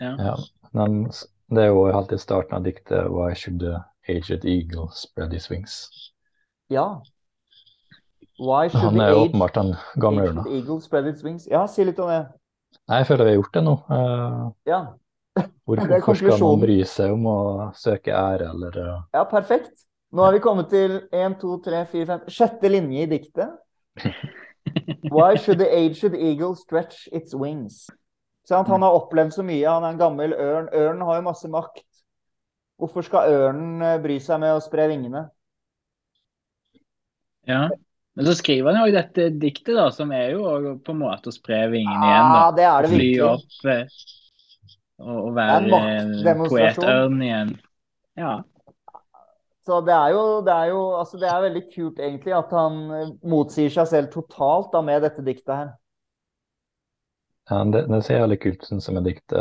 [0.00, 0.34] Ja.
[0.72, 1.10] Men
[1.50, 5.86] det er jo alltid starten av diktet 'Why should the aged eagle spread his wings'?
[6.70, 7.00] Ja.
[8.38, 10.44] Why should Han the er jo aged, åpenbart den gamle ørna.
[10.50, 11.46] eagle spread its wings?
[11.50, 12.26] Ja, si litt om det.
[12.88, 13.74] Nei, jeg føler vi har gjort det nå.
[13.90, 14.80] Uh, Ja,
[15.66, 17.38] hvorfor skal man bry seg om å
[17.76, 19.02] søke ære, eller uh...
[19.14, 19.72] ja perfekt.
[20.12, 23.56] Nå har vi kommet til 1, 2, 3, 4, 5 Sjette linje i diktet.
[25.10, 27.86] Why should the aged eagle stretch its wings?
[28.48, 28.68] Sant?
[28.68, 29.64] Han har opplevd så mye.
[29.68, 30.68] Han er en gammel ørn.
[30.74, 31.84] Ørnen har jo masse makt.
[32.76, 35.24] Hvorfor skal ørnen eh, bry seg med å spre vingene?
[37.48, 37.66] Ja.
[38.16, 41.34] Men så skriver han jo dette diktet, da, som er jo på en måte å
[41.34, 42.30] spre vingene igjen.
[42.32, 43.96] Ja, det er det Fly opp eh,
[45.04, 47.56] og, og være poetørn igjen.
[48.16, 48.38] Ja.
[49.66, 52.78] Så det er jo, det er jo altså det er veldig kult egentlig at han
[52.94, 55.72] eh, motsier seg selv totalt da med dette diktet her.
[57.50, 59.34] ja, det, det ser jævlig kult ut som et dikt.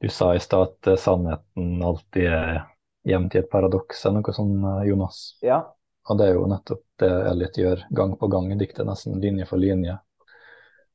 [0.00, 2.62] Du sa i stad at eh, sannheten alltid er
[3.04, 5.18] gjemt i et paradoks, eller noe sånt, eh, Jonas.
[5.44, 5.60] Ja,
[6.08, 9.46] Og det er jo nettopp det Elliot gjør gang på gang i diktet, nesten linje
[9.46, 9.98] for linje.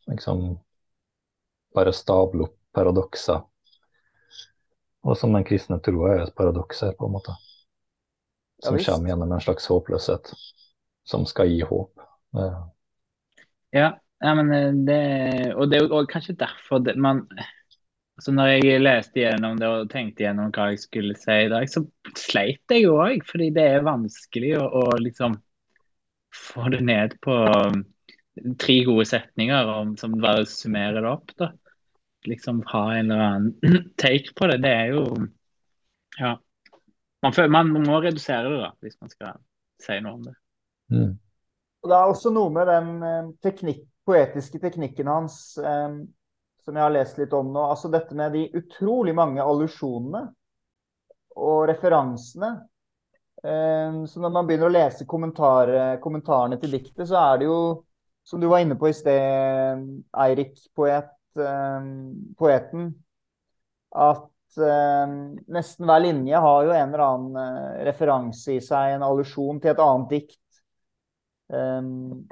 [0.09, 0.41] Liksom
[1.75, 3.43] bare stable opp paradokser.
[5.05, 7.35] Og som den kristne troa er et paradoks her, på en måte.
[8.63, 10.31] Som ja, kommer gjennom en slags håpløshet,
[11.05, 12.01] som skal gi håp.
[13.75, 13.91] Ja,
[14.23, 17.25] ja, men eh, det Og det er jo kanskje derfor det, man
[18.17, 21.67] altså Når jeg leste gjennom det og tenkte gjennom hva jeg skulle si i dag,
[21.69, 21.83] så
[22.17, 25.35] sleit jeg òg, fordi det er vanskelig å, å liksom
[26.35, 27.83] få det ned på um,
[28.59, 31.51] tre gode setninger om, som bare summerer det opp, da.
[32.25, 34.57] Liksom ha en eller annen take på det.
[34.65, 35.05] Det er jo
[36.19, 36.37] Ja.
[37.25, 39.39] Man, føler, man må redusere det, da, hvis man skal
[39.81, 40.35] si noe om det.
[40.93, 41.13] mm.
[41.81, 45.95] og det er også noe med den eh, teknikk, poetiske teknikken hans eh,
[46.65, 47.63] som jeg har lest litt om nå.
[47.73, 50.21] Altså dette med de utrolig mange allusjonene
[51.35, 52.51] og referansene.
[53.41, 55.73] Eh, så når man begynner å lese kommentar,
[56.05, 57.59] kommentarene til diktet, så er det jo,
[58.25, 59.81] som du var inne på i sted,
[60.25, 61.09] Eirik, poet,
[61.41, 61.89] eh,
[62.39, 62.89] poeten,
[63.95, 65.13] at eh,
[65.57, 69.73] nesten hver linje har jo en eller annen eh, referanse i seg, en allusjon til
[69.73, 70.41] et annet dikt.
[71.45, 72.25] Um,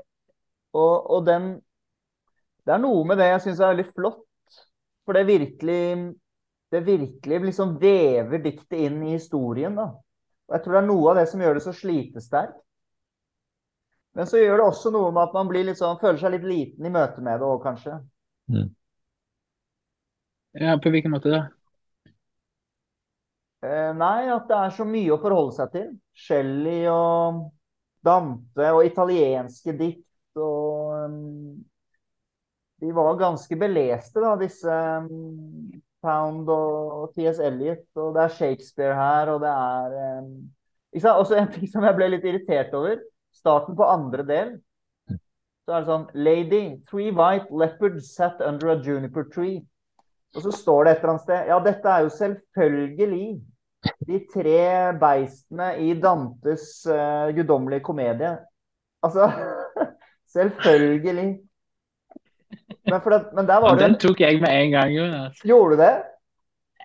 [0.73, 1.43] og, og den
[2.65, 4.55] Det er noe med det jeg syns er veldig flott.
[5.05, 6.15] For det virkelig
[6.73, 9.91] Det virkelig liksom vever diktet inn i historien, da.
[10.49, 12.57] Og jeg tror det er noe av det som gjør det så slitesterkt.
[14.17, 16.93] Men så gjør det også noe med at man sånn, føler seg litt liten i
[16.93, 17.99] møte med det òg, kanskje.
[20.53, 21.41] Ja, på hvilken måte da?
[23.63, 25.91] Eh, nei, at det er så mye å forholde seg til.
[26.25, 27.45] Shelley og
[28.03, 31.07] Dante og italienske dikt og
[32.83, 34.77] De var ganske beleste, da, disse
[36.03, 37.39] Pound og T.S.
[37.39, 37.85] Eliot.
[37.95, 39.95] Og det er Shakespeare her, og det er
[40.91, 41.21] ikke sant?
[41.23, 42.99] Også en ting som jeg ble litt irritert over.
[43.33, 44.51] Starten på andre del.
[45.63, 49.61] Så er det sånn Lady, three white leopards sat under a juniper tree.
[50.35, 53.31] Og så står det et eller annet sted Ja, dette er jo selvfølgelig
[54.07, 54.59] de tre
[54.99, 58.31] beistene i Dantes uh, guddommelige komedie.
[59.03, 59.27] Altså
[60.33, 61.27] Selvfølgelig.
[62.89, 65.37] Men, for det, men der Ja, var det den tok jeg med en gang, Jonas.
[65.45, 65.93] Gjorde du det?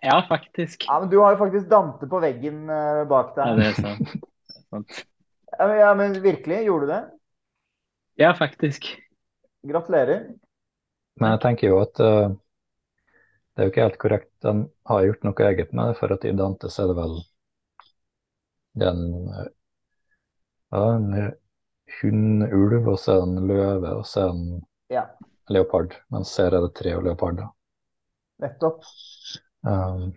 [0.02, 0.84] Ja, faktisk.
[0.86, 3.62] Ja, men du har jo faktisk Dante på veggen uh, bak Ja, deg.
[3.62, 4.12] det er sant.
[4.48, 4.98] Det er sant.
[5.58, 7.00] Ja, men, ja, men virkelig, gjorde du det?
[8.20, 8.84] Ja, faktisk.
[9.66, 10.26] Gratulerer.
[11.18, 12.28] Men jeg tenker jo at eh,
[13.58, 14.30] det er jo ikke helt korrekt.
[14.46, 14.54] De
[14.92, 17.18] har gjort noe eget med det, for at i Dante så er det vel
[18.74, 19.48] den eh,
[20.70, 21.32] ja, en
[22.00, 25.18] hundulv, og så er det en løve, og så er det en Ja,
[25.58, 25.98] leopard.
[26.16, 27.52] Mens her er det tre og leoparder.
[28.38, 28.82] nettopp.
[29.62, 30.12] Um,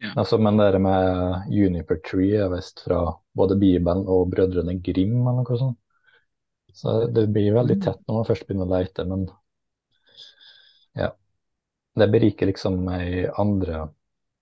[0.00, 0.16] Ja.
[0.16, 3.00] altså, men det der med Juniper Tree er visst fra
[3.36, 5.78] både Bibelen og Brødrene Grim eller noe sånt.
[6.74, 7.86] Så det blir veldig Mm.
[7.86, 9.26] tett når man først begynner å leite, men.
[11.94, 13.88] Det beriker liksom ei andre,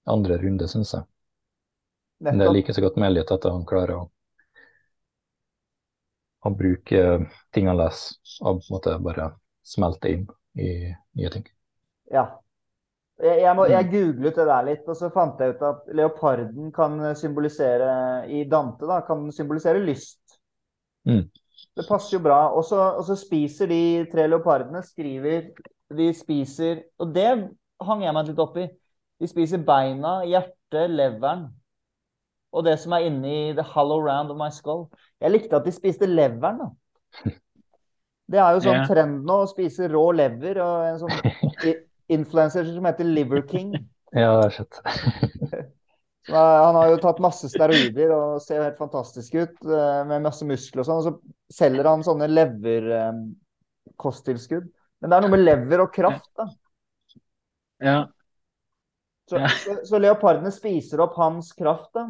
[0.05, 1.05] andre runde, syns jeg.
[2.21, 4.03] Men det er like så godt med Elliot at han klarer å,
[6.47, 7.05] å bruke
[7.55, 9.31] ting han leser, og på en måte bare
[9.67, 10.27] smelte inn
[10.59, 10.69] i
[11.19, 11.47] nye ting.
[12.13, 12.27] Ja.
[13.19, 13.73] Jeg, jeg, må, Mm.
[13.73, 17.89] jeg googlet det der litt, og så fant jeg ut at leoparden kan symbolisere
[18.31, 20.39] I Dante da, kan symbolisere lyst.
[21.09, 21.25] Mm.
[21.75, 22.39] Det passer jo bra.
[22.55, 23.81] Og så spiser de
[24.13, 25.51] tre leopardene, skriver
[25.97, 27.29] De spiser Og det
[27.81, 28.67] hang jeg meg litt opp i.
[29.19, 31.49] De spiser beina, hjertet, leveren.
[32.55, 34.87] Og det som er inni the hollow round of my skull.
[35.21, 36.69] Jeg likte at de spiste leveren, da.
[38.29, 38.85] Det er jo sånn yeah.
[38.85, 40.61] trend nå, å spise rå lever.
[40.61, 41.17] Og en sånn
[42.19, 43.73] influenser som heter Liver King.
[44.13, 44.53] Ja, det
[45.65, 45.73] er-
[46.29, 50.81] Han har jo tatt masse steroider og ser helt fantastisk ut eh, med masse muskler
[50.85, 51.01] og sånn.
[51.01, 51.13] Og så
[51.57, 54.69] selger han sånne leverkosttilskudd.
[55.01, 56.49] Men det er noe med lever og kraft, da.
[57.85, 57.99] Ja.
[59.29, 59.49] Så, Ja.
[59.61, 62.07] så, så leopardene spiser opp hans kraft, da.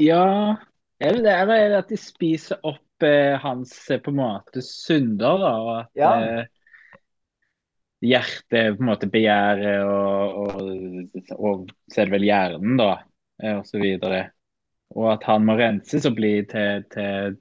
[0.00, 0.56] Ja,
[1.02, 5.38] er det er det at de spiser opp eh, hans eh, på en måte synder,
[5.42, 5.52] da?
[5.60, 6.12] Og at Ja.
[6.20, 6.44] eh,
[8.04, 12.90] hjertet på en måte begjærer, og, og, og så er det vel hjernen, da,
[13.42, 14.24] eh, og så videre.
[14.94, 17.38] Og at han må renses og bli til, til,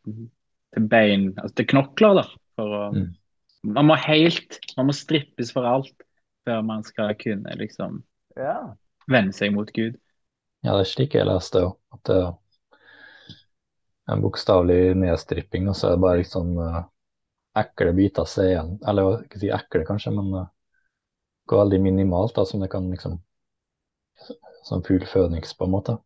[0.74, 2.26] til bein, altså til knokler, da.
[2.58, 3.12] For å, Mm.
[3.64, 5.94] Man må helt, man må strippes for alt
[6.48, 8.02] før man skal kunne liksom
[8.36, 8.78] Ja.
[9.08, 9.98] vende seg mot Gud.
[10.66, 11.76] Ja, det er slik jeg leste det òg.
[11.98, 12.32] At det er
[14.14, 16.80] en bokstavelig nedstripping, og så er det bare liksom uh,
[17.64, 18.72] ekle biter seg igjen.
[18.92, 20.48] Eller ikke si ekle, kanskje, men uh,
[21.52, 23.20] gå veldig minimalt, da, som det kan liksom
[24.64, 25.98] Som fugl føniks, på en måte.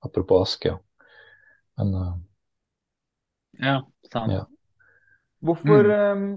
[0.00, 0.68] Apropos aske.
[0.68, 0.78] ja.
[1.76, 2.14] Men uh,
[3.58, 4.34] Ja, sant.
[4.34, 4.46] Ja.
[5.44, 5.94] Hvorfor, Mm.
[5.94, 6.36] eh,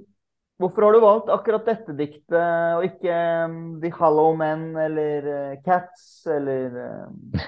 [0.61, 3.15] hvorfor har du valgt akkurat dette diktet, og ikke
[3.45, 7.17] um, The Hollow Men eller uh, Cats eller um...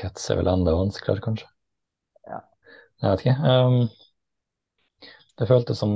[0.00, 1.48] Cats er vel enda vanskeligere, kanskje.
[2.24, 2.40] Ja.
[3.02, 3.38] Jeg vet ikke.
[3.44, 3.80] Um,
[5.40, 5.92] det føltes som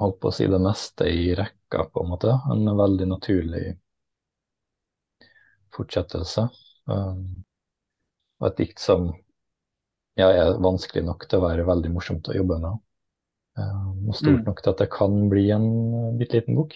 [0.00, 2.30] holdt på å si det neste i rekka, på en måte.
[2.50, 3.66] En veldig naturlig
[5.74, 6.48] fortsettelse.
[6.90, 7.44] Ehm,
[8.40, 9.08] og et dikt som
[10.18, 12.82] ja, er vanskelig nok til å være veldig morsomt å jobbe med.
[13.58, 14.48] Ehm, og stort Mm.
[14.48, 16.74] nok til at det kan bli en uh, bitte liten bok.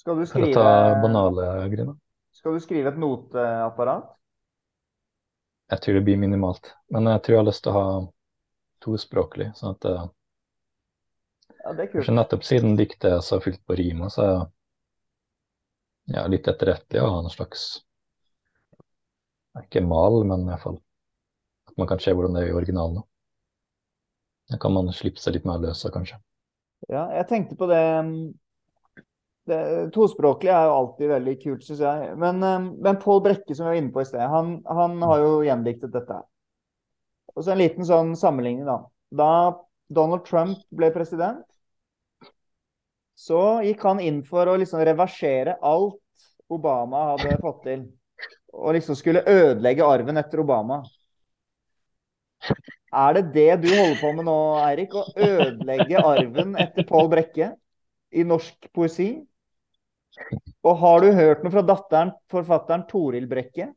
[0.00, 0.66] Skal du For å ta
[1.06, 1.98] banale grunner.
[2.38, 4.10] skal du skrive et noteapparat?
[5.72, 6.68] Jeg tror det blir minimalt.
[6.96, 7.86] Men jeg tror jeg har lyst til å ha
[8.86, 9.96] tospråklig, sånn at det
[11.64, 12.16] Ja, det er Kanskje kult.
[12.16, 17.08] nettopp siden diktet er så fylt på rim, så er jeg ja, litt etterrettelig å
[17.14, 17.64] ha en slags
[19.60, 20.80] Ikke mal, men i hvert fall
[21.70, 23.02] at man kan se hvordan det er i originalen.
[24.50, 24.58] Da.
[24.60, 26.20] Kan man slippe seg litt mer løs, av, kanskje.
[26.88, 29.04] Ja, jeg tenkte på det, mm,
[29.50, 29.60] det
[29.94, 32.10] Tospråklig er jo alltid veldig kult, syns jeg.
[32.20, 32.58] Men, eh,
[32.88, 35.94] men Pål Brekke, som vi var inne på i sted, han, han har jo gjendiktet
[35.94, 36.20] dette.
[37.36, 38.80] Og så en liten sånn sammenligning, da.
[39.10, 39.30] Da
[39.90, 41.44] Donald Trump ble president,
[43.20, 45.98] så gikk han inn for å liksom reversere alt
[46.50, 47.82] Obama hadde fått til.
[48.56, 50.80] Og liksom skulle ødelegge arven etter Obama.
[52.90, 54.94] Er det det du holder på med nå, Eirik?
[54.98, 57.52] Å ødelegge arven etter Pål Brekke
[58.10, 59.12] i norsk poesi?
[60.66, 63.70] Og har du hørt noe fra datteren, forfatteren Toril Brekke?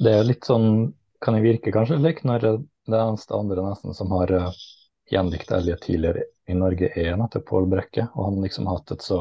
[0.00, 4.10] Det er litt sånn, kan det virke kanskje litt, når det eneste andre nesten som
[4.16, 4.80] har gjenlikt
[5.12, 8.08] gjendikta Elliot tidligere i Norge, er nettopp Pål Brekke.
[8.16, 9.20] Og han liksom har hatt et så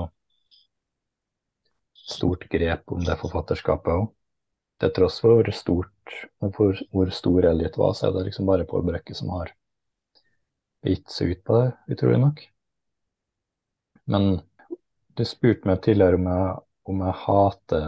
[2.07, 4.07] stort grep om det forfatterskapet òg.
[4.81, 5.89] Til tross for hvor stort
[6.55, 9.53] for hvor stor Elliot var, så er det liksom bare Pål Brekke som har
[10.83, 12.41] gitt seg ut på det, utrolig nok.
[14.11, 14.41] Men
[15.15, 16.55] du spurte meg tidligere om jeg,
[16.91, 17.85] om jeg hater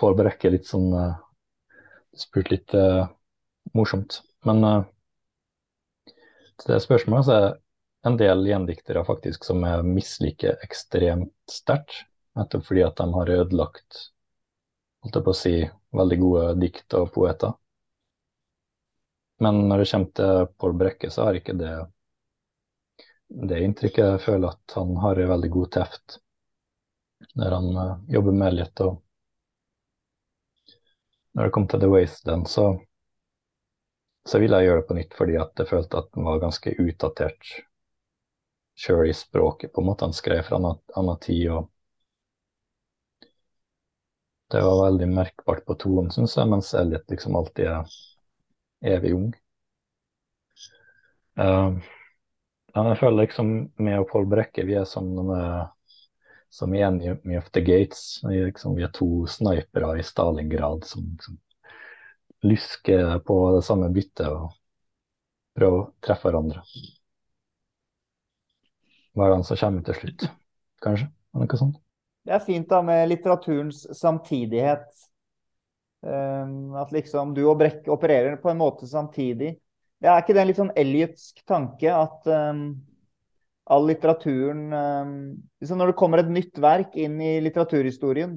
[0.00, 3.08] Pål Brekke litt sånn Du spurte litt uh,
[3.76, 4.20] morsomt.
[4.48, 4.84] Men uh,
[6.60, 7.52] til det spørsmålet så er
[8.08, 12.02] en del gjendiktere faktisk som jeg misliker ekstremt sterkt.
[12.36, 14.06] Nettopp fordi at de har ødelagt
[15.02, 15.56] holdt jeg på å si,
[15.98, 17.56] veldig gode dikt og poeter.
[19.42, 21.72] Men når det kommer til Pål Brekke, så har ikke det
[23.32, 24.04] det inntrykket.
[24.04, 26.18] Jeg føler at han har en veldig god teft
[27.38, 28.82] når han uh, jobber med litt.
[28.84, 29.00] Og
[31.32, 32.66] når det kom til The Wasteland, så,
[34.28, 36.74] så ville jeg gjøre det på nytt fordi at jeg følte at den var ganske
[36.76, 37.54] utdatert
[38.78, 39.72] sjøl i språket.
[39.72, 41.50] på en måte Han skrev fra en annen tid.
[41.50, 41.71] og
[44.52, 49.28] det var veldig merkbart på tonen, syns jeg, mens Elliot liksom alltid er evig ung.
[51.40, 51.78] Uh,
[52.72, 53.52] men jeg føler liksom
[53.84, 55.12] med og Pål Brekke, vi er som,
[56.52, 58.20] som i Enemy of the Gates.
[58.24, 61.38] Vi, liksom, vi er to snipere i Stalingrad som liksom,
[62.48, 64.50] lysker på det samme byttet og
[65.56, 66.64] prøver å treffe hverandre.
[69.12, 70.28] Hva er det som kommer til slutt?
[70.84, 71.12] Kanskje?
[71.36, 71.81] Noe sånt?
[72.22, 74.86] Det er fint da med litteraturens samtidighet.
[76.02, 79.56] Um, at liksom du og Brekk opererer på en måte samtidig.
[80.02, 82.64] Det er ikke det en litt sånn Elliotsk tanke at, um,
[83.70, 85.12] all litteraturen um,
[85.62, 88.34] liksom Når det kommer et nytt verk inn i litteraturhistorien,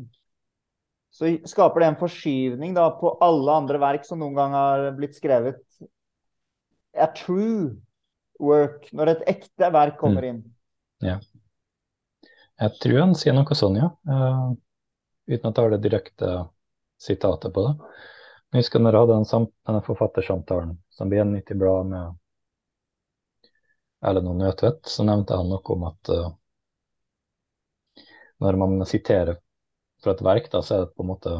[1.16, 5.16] så skaper det en forskyvning da, på alle andre verk som noen gang har blitt
[5.18, 5.62] skrevet.
[6.92, 7.72] A true
[8.38, 10.42] work, når et ekte verk kommer inn.
[11.04, 11.18] Ja.
[12.62, 13.90] Jeg tror han sier noe sånn, ja.
[14.08, 14.54] Uh,
[15.28, 16.30] uten at jeg har det direkte
[17.02, 17.74] sitatet på det.
[18.54, 22.22] Jeg husker når jeg hadde den denne forfattersamtalen som ble gjengitt i bladet med
[24.06, 26.30] Erlend Nødtvedt, så nevnte han noe om at uh,
[28.44, 29.36] når man siterer
[30.04, 31.36] fra et verk, da, så er det på en måte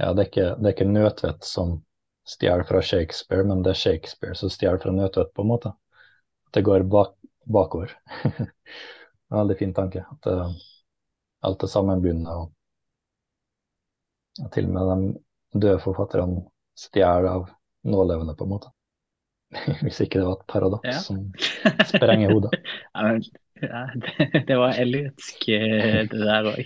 [0.00, 1.76] Ja, det er ikke, det er ikke Nødtvedt som
[2.26, 5.74] stjeler fra Shakespeare, men det er Shakespeare som stjeler fra Nødtvedt, på en måte.
[6.48, 7.14] At det går bak,
[7.46, 7.94] bakover.
[9.30, 10.04] en veldig fin tanke.
[10.10, 10.50] At uh,
[11.44, 12.28] alt er sammenbundet.
[12.32, 12.52] og
[14.40, 14.90] ja, til og med
[15.54, 16.42] de døde forfatterne
[16.78, 17.48] stjeler av
[17.86, 18.70] nålevende, på en måte.
[19.84, 20.98] Hvis ikke det var et paradoks Ja.
[20.98, 21.20] som
[21.86, 22.54] sprenger hodet.
[22.94, 23.22] Ja, men,
[23.62, 26.64] ja, det, det var elliottsk, eh, det der òg.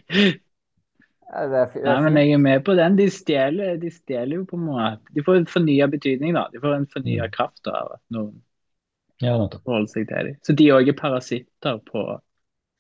[1.29, 2.97] Ja, det er, det Nei, men jeg er med på den.
[2.97, 6.47] De stjeler, de stjeler jo på en måte De får en fornya betydning, da.
[6.55, 7.33] De får en fornya Mm.
[7.35, 8.39] kraft av at noen
[9.21, 10.39] Ja, forholder seg til dem.
[10.47, 12.07] Så de òg er parasitter på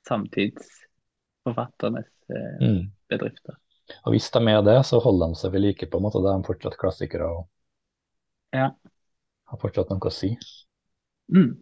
[0.08, 2.90] samtidsforfatternes eh, Mm.
[3.08, 3.54] bedrifter.
[4.04, 6.20] Og hvis de er det, så holder de seg ved like, på en måte.
[6.22, 7.48] Da er de fortsatt klassikere og
[8.52, 8.70] Ja.
[9.48, 10.36] har fortsatt noe å si.
[11.32, 11.54] Mm.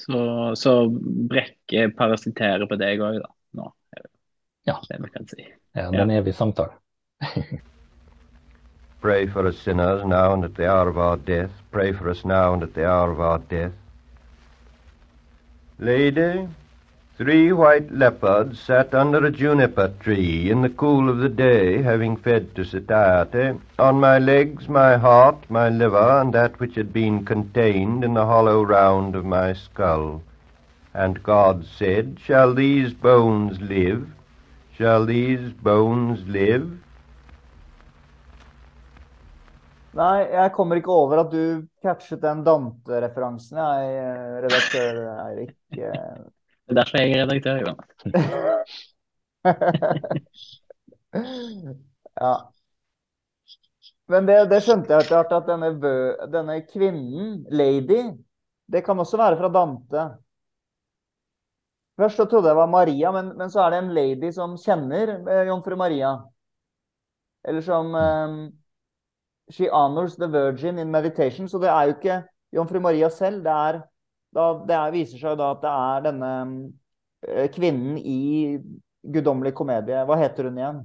[0.00, 0.88] Så, så
[1.28, 3.28] Brekke parasitterer på deg òg, da.
[3.54, 3.72] Nå,
[4.66, 4.80] Ja.
[4.88, 5.42] det vi kan si.
[5.76, 6.72] Ja, det er en evig samtale.
[9.00, 11.50] Pray for us sinners now and at the hour of our death.
[11.70, 13.72] Pray for us now and at the hour of our death.
[15.78, 16.46] Lady,
[17.20, 22.16] three white leopards sat under a juniper tree in the cool of the day, having
[22.16, 23.60] fed to satiety.
[23.78, 28.24] On my legs, my heart, my liver, and that which had been contained in the
[28.24, 30.22] hollow round of my skull.
[30.94, 34.08] And God said, Shall these bones live?
[34.78, 36.70] Shall these bones live?
[39.92, 45.56] Nei, jeg kommer ikke over at du catchet den Dante-referansen, jeg, eh, redaktør Eirik.
[46.70, 47.90] Det er derfor jeg er redaktør, Jonas.
[52.20, 52.52] Ja.
[54.10, 55.92] Men det, det skjønte jeg etter hvert, at denne, bø,
[56.30, 58.12] denne kvinnen, lady,
[58.70, 60.04] det kan også være fra Dante.
[61.98, 64.54] Først så trodde jeg det var Maria, men, men så er det en lady som
[64.60, 66.12] kjenner eh, jomfru Maria.
[67.48, 68.36] Eller som eh,
[69.50, 71.48] She honors the virgin in meditation.
[71.48, 72.22] Så det er jo ikke
[72.54, 73.42] jomfru Maria selv.
[73.44, 73.82] Det, er,
[74.36, 76.32] da, det er, viser seg da at det er denne
[77.26, 78.58] eh, kvinnen i
[79.00, 80.02] guddommelig komedie.
[80.06, 80.82] Hva heter hun igjen?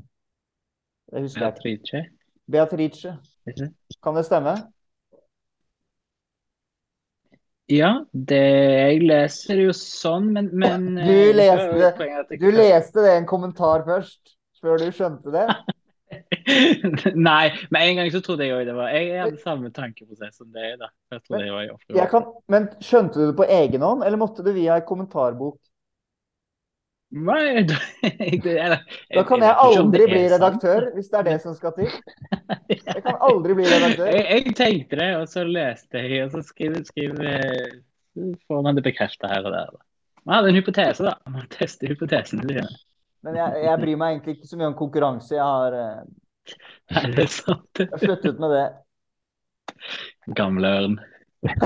[1.11, 2.05] Det husker jeg ikke.
[2.51, 3.17] Beatrice.
[3.45, 3.69] Beatrice.
[4.03, 4.55] Kan det stemme?
[7.71, 13.21] Ja, det, jeg leser jo sånn, men, men Du eh, leste Du leste det i
[13.23, 15.47] en kommentar først, før du skjønte det?
[17.29, 20.49] Nei, med en gang så trodde jeg òg det var Jeg hadde samme tankeprosess som
[20.53, 20.75] deg.
[20.81, 20.91] da.
[21.13, 24.21] Jeg trodde jeg var i Jeg kan, men skjønte du det på egen hånd, eller
[24.21, 25.57] måtte du via en kommentarbok?
[27.15, 27.77] Nei, da,
[29.13, 31.91] Da kan jeg aldri bli redaktør, hvis det er det som skal til.
[32.71, 34.09] Jeg kan aldri bli redaktør.
[34.09, 37.29] Jeg, jeg tenkte det, og så leste jeg, og så skriver, skriver
[38.15, 39.71] så får man det bekreftet her og der.
[39.71, 39.83] da.
[40.25, 41.15] Man hadde en hypotese, da.
[41.29, 42.43] Man tester hypotesen.
[43.25, 45.35] Men jeg, jeg bryr meg egentlig ikke så mye om konkurranse.
[45.37, 46.05] Jeg har,
[46.93, 47.81] Nei, det er sant.
[47.81, 48.65] jeg sluttet med det.
[50.37, 50.97] Gamle ørn.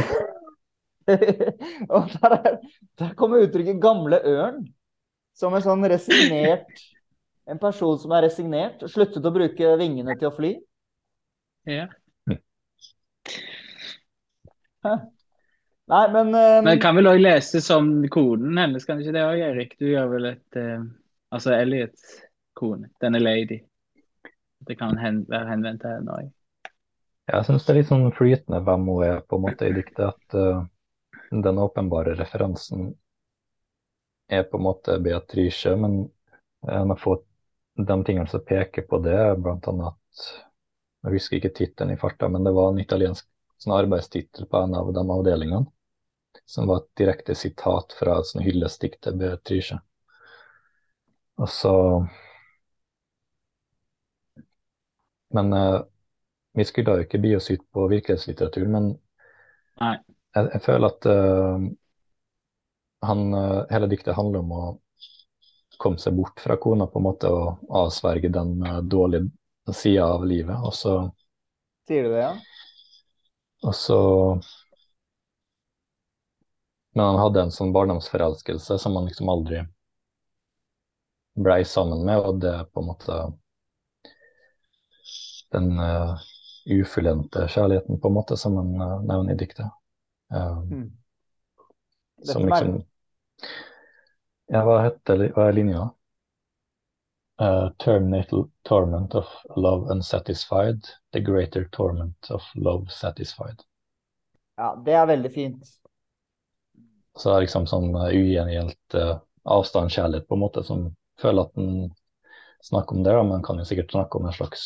[1.96, 2.58] Og der, er,
[3.02, 4.68] der kommer uttrykket 'gamle ørn'.
[5.40, 6.82] Som en sånn resignert
[7.50, 10.52] En person som er resignert, sluttet å bruke vingene til å fly.
[11.66, 11.88] Ja.
[15.90, 16.68] Nei, men, um...
[16.68, 19.74] Men kan vel òg lese som konen hennes, kan ikke det òg, Erik?
[19.82, 20.86] Du gjør vel et uh,
[21.34, 22.20] Altså Elliots
[22.58, 23.64] kone, denne lady.
[24.70, 26.28] Det kan hen, være henvendt til henne òg.
[27.30, 30.14] Jeg syns det er litt sånn flytende hvem hun er på en måte i diktet.
[30.14, 30.62] At uh,
[31.30, 32.92] den åpenbare referansen
[34.30, 36.04] er på en måte Beatrice, men
[36.70, 37.26] en har fått
[37.80, 39.92] de tingene som peker på det, bl.a.
[41.00, 43.26] Jeg husker ikke tittelen i farta, men det var en italiensk
[43.62, 45.66] sånn arbeidstittel på en av de avdelingene.
[46.50, 49.80] Som var et direkte sitat fra et sånn hyllestdikt til Beatrice.
[51.40, 51.74] Og så
[55.36, 55.82] Men uh,
[56.58, 58.92] vi skulle jo ikke by oss ut på virkelighetslitteratur, men
[59.80, 59.96] Nei.
[60.36, 61.68] jeg, jeg føler at uh,
[63.06, 64.64] han, uh, hele diktet handler om å
[65.80, 69.30] komme seg bort fra kona på en måte og avsverge den uh, dårlige
[69.74, 70.58] sida av livet.
[70.66, 70.96] Og så,
[71.88, 72.34] Sier du det, ja?
[73.64, 74.00] og så
[76.98, 79.62] Men han hadde en sånn barndomsforelskelse som han liksom aldri
[81.40, 83.20] blei sammen med, og det på en måte
[85.56, 86.18] den uh,
[86.70, 89.70] ufullendte kjærligheten, på en måte, som han uh, nevner i diktet.
[90.34, 90.90] Uh, Mm.
[92.24, 92.84] som liksom
[94.50, 95.90] Ja, hva heter hva er linja?
[97.40, 103.62] Uh, terminatal torment of love unsatisfied, the greater torment of love satisfied.
[104.58, 105.70] Ja, det er veldig fint.
[107.16, 110.90] Så det er liksom sånn uh, ugjengjeld uh, avstandskjærlighet, på en måte, som
[111.22, 111.94] føler at den
[112.66, 114.66] snakker om det, da, men kan jo sikkert snakke om en slags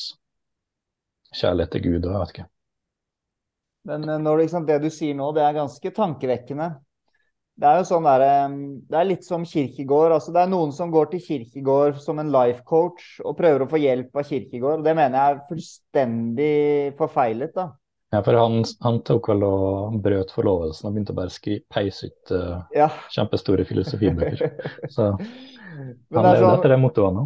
[1.36, 2.48] kjærlighet til Gud og jeg vet ikke.
[3.90, 6.70] Men eh, når, liksom, det du sier nå, det er ganske tankevekkende.
[7.54, 8.56] Det er jo sånn der, eh,
[8.90, 10.16] det er litt som Kirkegård.
[10.16, 13.70] altså Det er noen som går til Kirkegård som en life coach og prøver å
[13.70, 14.86] få hjelp av Kirkegård.
[14.88, 16.54] Det mener jeg er fullstendig
[16.98, 17.54] forfeilet.
[17.58, 17.68] da.
[18.14, 22.34] Ja, for han, han tok vel og brøt forlovelsen og begynte å bare peise ut
[22.38, 22.86] uh, Ja.
[23.10, 24.52] kjempestore filosofibøker.
[24.94, 27.24] Så han levde sånn- etter det mottoet nå.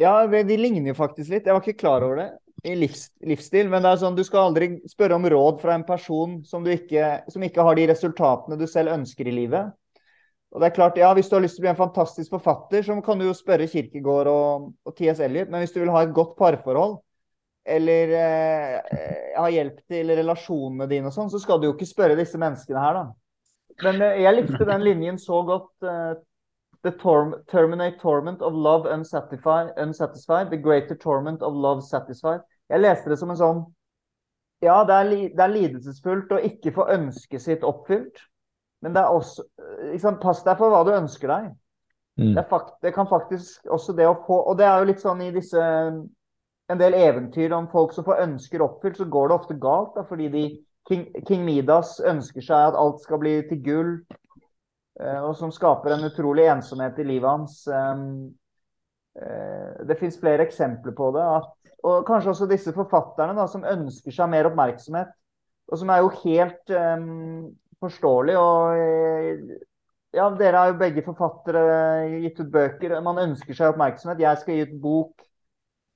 [0.00, 1.44] Ja, de ligner jo faktisk litt.
[1.44, 2.28] Jeg var ikke klar over det
[2.64, 3.68] i livs, livsstil.
[3.70, 7.10] Men det er sånn, du skal aldri spørre om råd fra en person som, ikke,
[7.30, 9.74] som ikke har de resultatene du selv ønsker i livet.
[10.48, 12.82] Og det er klart, ja, Hvis du har lyst til å bli en fantastisk forfatter,
[12.82, 15.20] så kan du jo spørre Kirkegård og, og T.S.
[15.20, 15.50] Eliot.
[15.52, 16.98] Men hvis du vil ha et godt parforhold,
[17.68, 19.00] eller eh,
[19.36, 22.80] ha hjelp til relasjonene dine og sånn, så skal du jo ikke spørre disse menneskene
[22.80, 23.04] her, da.
[23.84, 25.74] Men eh, jeg likte den linjen så godt.
[25.84, 26.14] eh,
[26.88, 32.40] The torm terminate torment of love unsatisfied, unsatisfied, the greater torment of love satisfied.
[32.70, 33.58] Jeg leste det som en sånn
[34.64, 38.22] Ja, det er, det er lidelsesfullt å ikke få ønsket sitt oppfylt.
[38.80, 39.44] Men det er også
[39.92, 41.50] liksom, Pass deg for hva du ønsker deg.
[42.16, 42.32] Mm.
[42.38, 45.20] Det, fakt det kan faktisk også det å få Og det er jo litt sånn
[45.22, 49.58] i disse En del eventyr om folk som får ønsker oppfylt, så går det ofte
[49.60, 49.92] galt.
[49.94, 50.46] Da, fordi de
[50.88, 53.92] King, King Midas ønsker seg at alt skal bli til gull.
[55.00, 57.60] Eh, Og som skaper en utrolig ensomhet i livet hans.
[57.68, 57.94] Eh,
[59.88, 61.22] Det fins flere eksempler på det.
[61.22, 65.10] At, og kanskje også disse forfatterne da, som ønsker seg mer oppmerksomhet.
[65.68, 67.48] Og som er jo helt um,
[67.82, 68.36] forståelig.
[68.38, 69.56] Og eh,
[70.16, 71.64] ja, dere er jo begge forfattere,
[72.22, 72.94] gitt ut bøker.
[73.04, 74.22] Man ønsker seg oppmerksomhet.
[74.22, 75.26] Jeg skal gi ut bok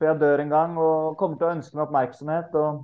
[0.03, 2.57] før jeg dør en gang, og kommer til å ønske meg oppmerksomhet.
[2.59, 2.83] Og...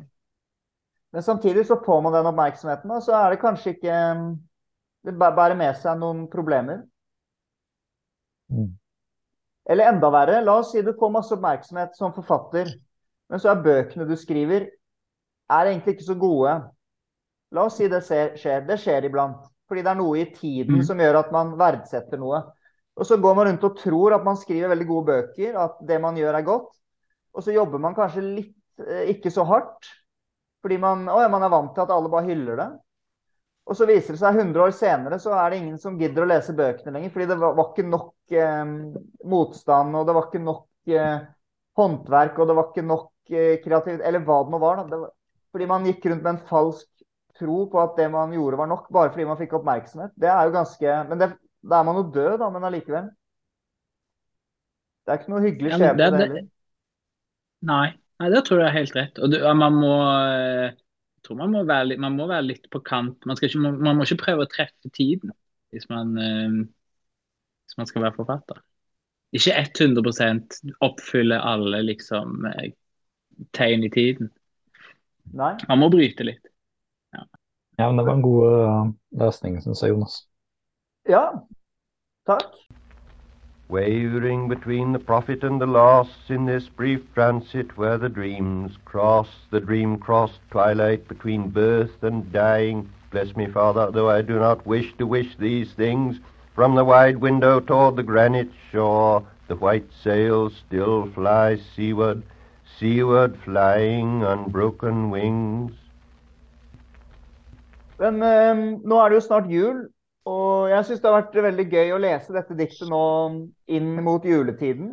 [1.12, 3.96] Men samtidig så får man den oppmerksomheten, og så er det kanskje ikke
[5.04, 6.82] Det bærer med seg noen problemer.
[8.50, 8.72] Mm.
[9.68, 12.70] Eller enda verre, la oss si du får masse oppmerksomhet som forfatter,
[13.28, 14.64] men så er bøkene du skriver,
[15.52, 16.54] er egentlig ikke så gode.
[17.52, 18.64] La oss si det skjer.
[18.68, 19.44] Det skjer iblant.
[19.68, 20.84] Fordi det er noe i tiden Mm.
[20.84, 22.40] som gjør at man verdsetter noe.
[22.96, 26.00] Og så går man rundt og tror at man skriver veldig gode bøker, at det
[26.00, 26.72] man gjør er godt.
[27.34, 29.86] Og så jobber man kanskje litt eh, ikke så hardt.
[30.64, 32.68] Fordi man, å, ja, man er vant til at alle bare hyller det.
[33.68, 36.28] Og så viser det seg 100 år senere så er det ingen som gidder å
[36.30, 37.12] lese bøkene lenger.
[37.12, 38.70] Fordi det var, ikke nok eh,
[39.28, 41.18] motstand, og det var ikke nok eh,
[41.78, 44.80] håndverk, og det var ikke nok eh, kreativitet, eller hva det nå var.
[44.88, 45.12] Det var,
[45.52, 46.88] fordi man gikk rundt med en falsk
[47.38, 50.16] tro på at det man gjorde var nok, bare fordi man fikk oppmerksomhet.
[50.18, 51.30] Det er jo ganske Men det,
[51.68, 53.12] da er man jo død, da, men allikevel.
[55.04, 56.48] Det er ikke noe hyggelig Ja, skjebne, det det- heller.
[57.68, 57.86] Nei,
[58.20, 59.18] nei, det tror jeg er helt rett.
[59.18, 60.76] Og du, ja, man må eh,
[61.18, 63.26] Jeg tror man må være litt, man må være litt på kant.
[63.26, 65.34] Man, skal ikke, man, må ikke prøve å treffe tiden
[65.74, 66.58] hvis man, eh,
[67.66, 68.62] hvis man skal være forfatter.
[69.36, 72.70] Ikke 100 oppfylle alle liksom eh,
[73.58, 74.30] tegn i tiden.
[75.36, 75.56] Nei?
[75.68, 76.46] Man må bryte litt.
[77.78, 78.88] Ja, men det var en god uh,
[79.20, 80.14] løsning, syns jeg, Jonas.
[81.06, 81.22] Ja.
[82.26, 82.56] Takk.
[83.68, 89.28] Wavering between the profit and the loss in this brief transit where the dreams cross,
[89.50, 92.88] the dream crossed twilight between birth and dying.
[93.10, 96.18] Bless me, Father, though I do not wish to wish these things.
[96.54, 102.22] From the wide window toward the granite shore, the white sails still fly seaward,
[102.78, 105.72] seaward flying on broken wings.
[107.98, 108.54] Men eh,
[108.84, 109.88] nå er det jo snart jul,
[110.28, 113.02] og jeg syns det har vært veldig gøy å lese dette diktet nå
[113.78, 114.92] inn mot juletiden.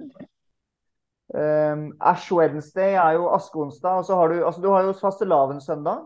[1.35, 6.05] Um, Ash Wednesday er jo askeonsdag, og så har du, altså du har jo fastelavnssøndag.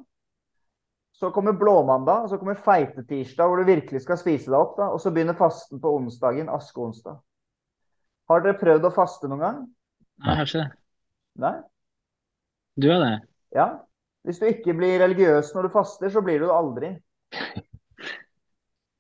[1.20, 4.78] Så kommer blåmandag, og så kommer feitetirsdag, hvor du virkelig skal spise deg opp.
[4.78, 7.20] da, Og så begynner fasten på onsdagen, askeonsdag.
[8.30, 9.60] Har dere prøvd å faste noen gang?
[10.24, 10.70] Nei, jeg har ikke det.
[11.44, 11.56] Nei?
[12.80, 13.16] Du har det?
[13.56, 13.70] Ja.
[14.24, 16.94] Hvis du ikke blir religiøs når du faster, så blir du det aldri.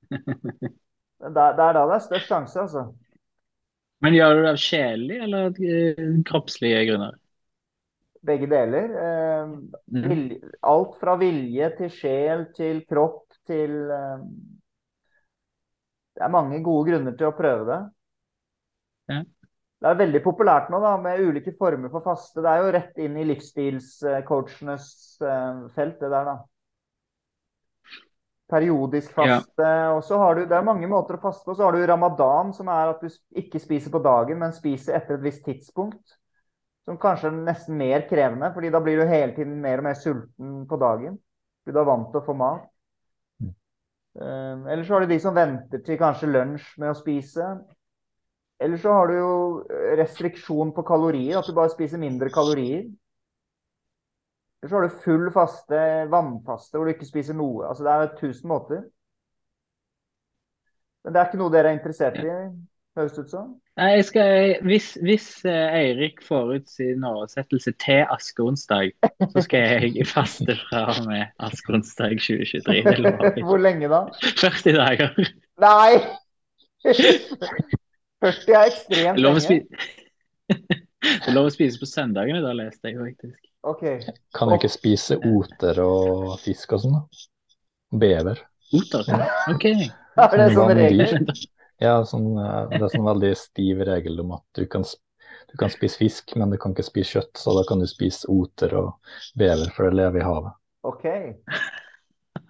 [1.19, 2.85] Det er, det er da det er størst sjanse, altså.
[4.05, 7.17] Men gjør du det av sjelelige eller eh, kroppslige grunner?
[8.27, 8.89] Begge deler.
[9.07, 9.47] Eh,
[9.91, 10.09] Mm.
[10.09, 10.39] vilje,
[10.71, 14.25] alt fra vilje til sjel til kropp til eh,
[16.17, 17.79] Det er mange gode grunner til å prøve det.
[19.07, 19.23] Ja.
[19.79, 22.43] Det er veldig populært nå da, med ulike former for faste.
[22.43, 24.89] Det er jo rett inn i livsstilscoachenes
[25.21, 26.35] felt, det der, da.
[28.49, 29.67] Periodisk faste.
[29.93, 31.53] Og så har du, det er mange måter å faste på.
[31.53, 35.19] Så har du ramadan, som er at du ikke spiser på dagen, men spiser etter
[35.19, 36.17] et visst tidspunkt.
[36.89, 39.99] Som kanskje er nesten mer krevende, fordi da blir du hele tiden mer og mer
[39.99, 41.19] sulten på dagen.
[41.61, 42.65] Fordi du er vant til å få mat.
[44.19, 47.51] Eh, Eller så har du de som venter til kanskje lunsj med å spise.
[48.59, 49.35] Eller så har du jo
[50.01, 52.89] restriksjon på kalorier, at du bare spiser mindre kalorier.
[54.59, 57.67] Eller så har du full faste, vannfaste, hvor du ikke spiser noe.
[57.69, 58.81] Altså det er tusen måter.
[61.03, 62.33] Men det er ikke noe dere er interessert i,
[62.99, 63.53] høres det ut som?
[63.79, 68.91] Nei, jeg skal, hvis, hvis eh, Eirik får ut sin oversettelse til askeonsdag,
[69.31, 72.83] så skal jeg faste fra og med askeonsdag 2023.
[72.89, 73.45] Det lover jeg.
[73.47, 74.01] Hvor lenge da?
[74.43, 75.31] 40 dager.
[75.63, 75.93] Nei!
[78.19, 79.61] 40 er ekstremt lenge.
[80.99, 83.48] det er lov å spise på søndagene, da leste jeg faktisk.
[83.67, 83.81] Ok.
[84.33, 87.23] Kan vi ikke spise oter og fisk og sånn, da?
[87.99, 88.39] Bever.
[88.77, 89.09] Oter.
[89.51, 89.65] OK.
[89.69, 90.83] Er det sånn Vandyr.
[90.85, 91.41] regler?
[91.79, 94.83] Ja, sånn, eh, det er sånn veldig stiv regel om at du kan,
[95.51, 97.33] du kan spise fisk, men du kan ikke spise kjøtt.
[97.39, 100.55] Så da kan du spise oter og bever, for det lever i havet.
[100.87, 101.05] Ok.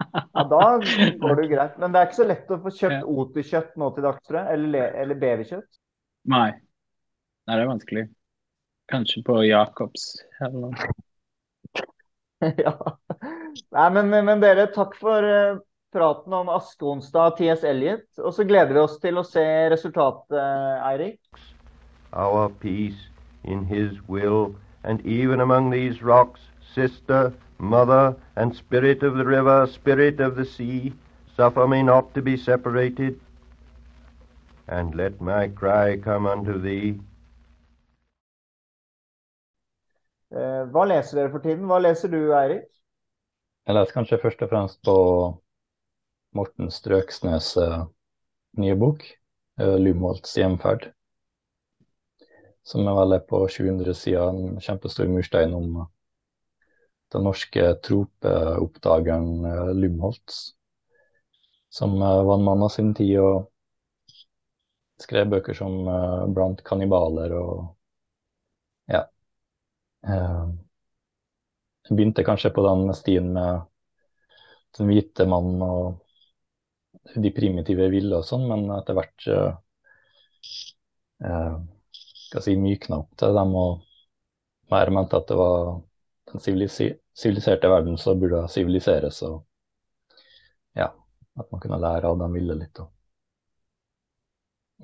[0.00, 1.78] Ja, da går det jo greit.
[1.78, 3.02] Men det er ikke så lett å få kjøpt Ja.
[3.04, 4.54] oterkjøtt nå til dags, tror jeg.
[4.54, 5.68] Eller, le- eller beverkjøtt.
[6.30, 6.50] Nei.
[7.48, 8.04] Nei, det er vanskelig.
[8.90, 10.90] Kanskje på Jacobs eller noe.
[12.56, 12.72] Ja.
[13.76, 15.58] Nei, men, men dere, takk for eh,
[15.92, 17.64] praten om Askeonsdag T.S.
[17.68, 18.06] Eliot.
[18.18, 20.38] Og så gleder vi oss til å se resultatet,
[20.88, 21.20] Eirik.
[22.16, 23.10] Our peace
[23.44, 26.40] in his will, and even among these rocks,
[26.74, 30.94] sister, mother, and spirit of the river, spirit of the sea,
[31.36, 33.20] suffer me not to be separated.
[34.68, 37.00] And let my cry come unto thee.
[40.30, 41.66] Hva leser dere for tiden?
[41.66, 42.68] Hva leser du, Eirik?
[43.66, 44.94] Jeg leser kanskje først og fremst på
[46.38, 47.82] Morten Strøksnes' eh,
[48.62, 49.04] nye bok,
[49.58, 50.92] eh, 'Lumholts hjemferd'.
[52.62, 55.80] Som er vel på 700 sider, en kjempestor murstein om
[57.10, 60.52] den norske tropeoppdageren eh, Lumholtz.
[61.68, 63.50] Som eh, var en mann av sin tid og
[65.02, 67.58] skrev bøker som eh, 'Blant kannibaler' og.
[67.64, 67.76] Eh,
[70.06, 73.66] jeg begynte kanskje på den stien med
[74.78, 76.00] den hvite mannen og
[77.14, 79.52] de primitive ville og sånn, men etter hvert eh,
[81.26, 81.56] eh,
[81.92, 83.86] skal jeg si, mykna opp til dem og
[84.70, 85.80] mer mente at det var
[86.30, 89.42] den siviliserte verden så burde siviliseres, og
[90.78, 90.90] ja,
[91.40, 92.78] at man kunne lære av de ville litt.
[92.78, 92.92] Og.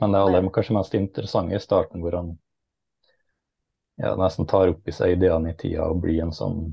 [0.00, 2.34] Men det aller kanskje mest interessante i starten, hvor han
[4.02, 6.68] ja, nesten tar opp i seg ideene i tida og blir en sånn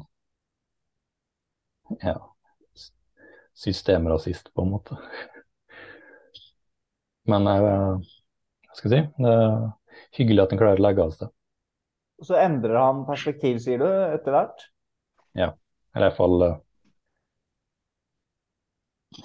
[2.02, 2.18] ja,
[3.54, 4.98] systemrasist, på en måte.
[7.30, 9.56] Men jeg, hva skal si, det er
[10.18, 11.32] hyggelig at han klarer å legge av seg.
[12.22, 14.68] Og så endrer han perspektiv, sier du, etter hvert?
[15.94, 16.60] Eller i hvert fall eh,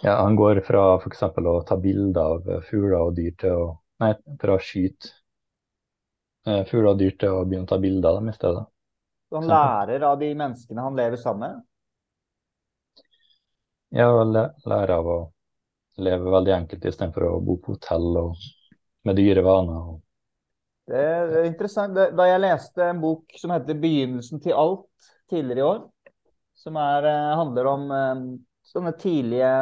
[0.05, 1.23] Ja, han går fra f.eks.
[1.23, 3.69] å ta bilder av eh, fugler og dyr til å
[3.99, 5.18] Nei, fra å skyte eh,
[6.45, 8.66] fugler og dyr til å begynne å ta bilder av dem i stedet.
[9.28, 11.64] Så han lærer av de menneskene han lever sammen med?
[13.99, 15.18] Ja, lærer læ av å
[16.05, 18.49] leve veldig enkelt istedenfor å bo på hotell og
[19.09, 19.93] med dyre vaner.
[19.93, 20.01] Og,
[20.89, 21.97] Det er interessant.
[21.97, 24.86] Da jeg leste en bok som heter 'Begynnelsen til alt'
[25.30, 25.80] tidligere i år,
[26.55, 29.53] som er, eh, handler om eh, sånne tidlige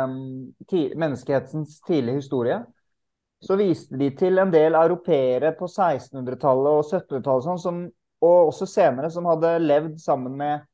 [0.69, 2.65] ti, menneskehetens tidlige historie,
[3.45, 7.83] så viste de til en del europeere på 1600-tallet og 1700-tallet sånn, som,
[8.25, 10.65] og også senere som hadde levd sammen med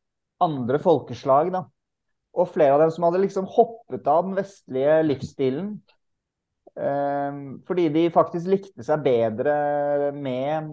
[0.43, 1.51] andre folkeslag.
[1.55, 1.65] Da.
[2.39, 5.75] Og flere av dem som hadde liksom hoppet av den vestlige livsstilen.
[6.79, 10.73] Eh, fordi de faktisk likte seg bedre med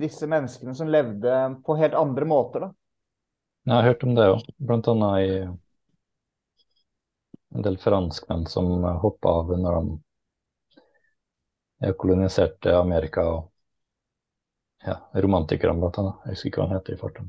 [0.00, 2.66] disse menneskene som levde på helt andre måter.
[2.66, 2.70] Da.
[3.70, 4.44] jeg har hørt om det òg,
[4.92, 5.40] annet i
[7.50, 9.96] en del franskmenn som hoppa av når de
[11.98, 13.22] koloniserte Amerika.
[13.24, 13.50] og
[14.86, 16.14] ja, romantikerne, blant annet.
[16.24, 17.26] Jeg husker ikke hva han heter i farten.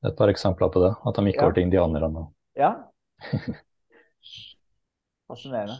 [0.00, 1.44] Det er et par eksempler på det, at de gikk Ja.
[1.44, 2.22] over til indianerne.
[2.56, 2.70] Ja.
[5.28, 5.76] Fascinerende.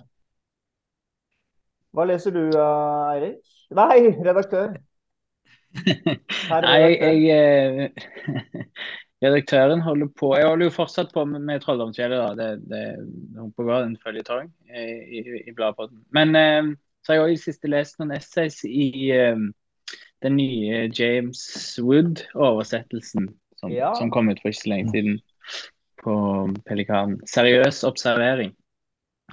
[1.97, 3.41] Hva leser du, uh, Eirik?
[3.74, 4.76] Nei, redaktør.
[6.51, 8.61] Nei, jeg, jeg, eh,
[9.20, 12.30] Redaktøren holder på Jeg holder jo fortsatt på med, med Trolldomsfjellet, da.
[12.38, 12.84] Det, det,
[13.36, 14.84] holder på å gå en føljetong i,
[15.20, 16.00] i, i Bladpodden.
[16.16, 16.70] Men eh,
[17.04, 19.44] så har jeg òg i siste lest noen essays i eh,
[20.24, 21.42] den nye James
[21.80, 23.28] Wood-oversettelsen
[23.60, 23.92] som, Ja.
[23.94, 25.20] som kom ut for ikke så lenge siden
[26.00, 26.14] på
[26.68, 27.20] Pelikanen.
[27.28, 28.54] Seriøs observering.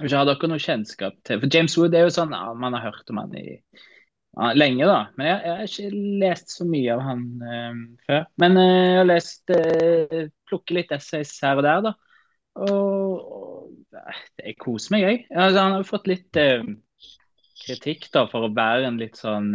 [0.02, 2.84] Ikke, Har dere noe kjennskap til For James Wood er jo sånn ja, Man har
[2.84, 3.56] hørt om han i
[4.58, 4.98] lenge, da.
[5.18, 8.26] Men jeg, jeg har ikke lest så mye av han eh, før.
[8.42, 11.94] Men uh, jeg har lest uh, Plukke litt essays her og der, da.
[12.58, 15.24] Og, og eh, jeg koser meg, jeg.
[15.34, 16.62] Altså, han har fått litt uh,
[17.64, 19.50] kritikk da for å være en litt sånn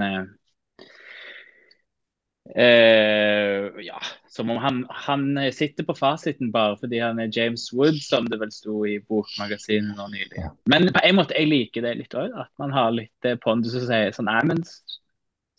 [2.49, 7.99] eh, ja, som om han, han sitter på fasiten bare fordi han er James Wood,
[8.03, 10.47] som det vel sto i Bokmagasinet nå nylig.
[10.71, 13.77] Men på en måte, jeg liker det litt òg, at man har litt eh, pondus
[13.79, 14.63] og sier sånn Nei, men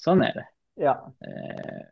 [0.05, 0.49] sånn er det.
[0.85, 0.99] Ja.
[1.25, 1.85] Eh,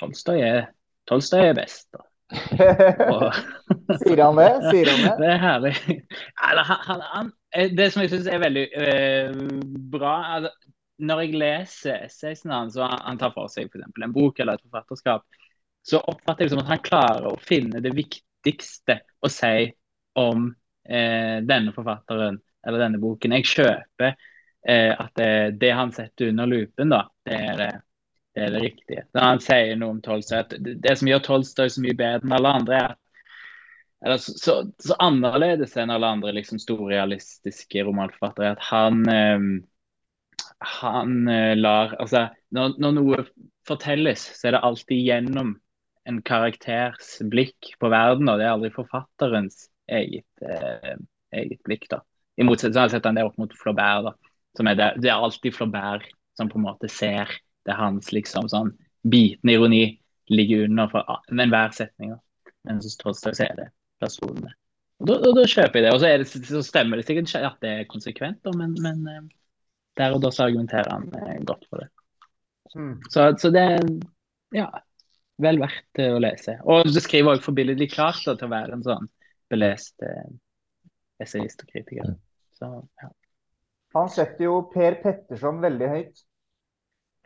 [0.00, 0.70] Tolstoy er,
[1.08, 2.06] Tolstoy er best, da.
[2.30, 3.34] Og,
[4.04, 4.50] Sier han det?
[4.70, 5.14] Sier han det?
[5.22, 5.74] det er herlig.
[6.50, 9.40] Eller, han, han, eh, det som jeg syns er veldig eh,
[9.92, 10.50] bra at
[11.00, 13.86] Når jeg leser essaysene hans, og han, tar for seg f.eks.
[13.88, 15.24] en bok eller et forfatterskap,
[15.86, 19.70] så oppfatter jeg det som at han klarer å finne det viktigste å si
[20.20, 20.50] om
[20.84, 23.36] eh, denne forfatteren eller denne boken.
[23.38, 25.32] Jeg kjøper eh, at det,
[25.62, 27.70] det han setter under lupen, da, det er det,
[28.36, 29.06] det er det riktige.
[29.16, 32.36] Når han sier noe om Tolstoy, at det som gjør Tolstoy så mye bedre enn
[32.36, 33.00] alle andre, er at
[34.04, 38.54] eller så, så, så annerledes enn alle andre liksom, storrealistiske romanforfattere.
[38.54, 39.42] At han, eh,
[40.60, 43.24] han eh, lar Altså, når, når noe
[43.68, 45.54] fortelles, så er det alltid gjennom
[46.08, 50.96] en karakters blikk på verden, og det er aldri forfatterens eget, eh,
[51.36, 51.86] eget blikk.
[51.90, 52.00] da.
[52.40, 54.10] I motsetning så har han det opp mot Flaubert.
[54.10, 54.14] da,
[54.56, 57.28] som er det, det er alltid Flaubert som på en måte ser
[57.68, 58.72] det hans liksom sånn
[59.04, 59.84] bitende ironi
[60.30, 62.16] ligger under for enhver setning.
[62.16, 62.52] da.
[62.64, 63.68] Men så Tolstoy så er det
[64.00, 64.54] personene.
[65.00, 65.92] Og da, da, da kjøper jeg det.
[65.94, 69.06] Og så, det, så stemmer det sikkert ikke at det er konsekvent, da, men, men
[69.08, 69.22] eh,
[69.98, 71.90] der og da så argumenterer han eh, godt for det.
[72.76, 72.94] Mm.
[73.10, 73.88] Så, så det er
[74.54, 74.68] ja,
[75.42, 76.56] vel verdt eh, å lese.
[76.68, 79.08] Og det skriver også forbilledlig klart da, til å være en sånn
[79.50, 80.28] belest eh,
[81.22, 82.14] essayist og kritiker.
[82.56, 82.70] Så,
[83.02, 83.10] ja.
[83.96, 86.26] Han setter jo Per Petterson veldig høyt.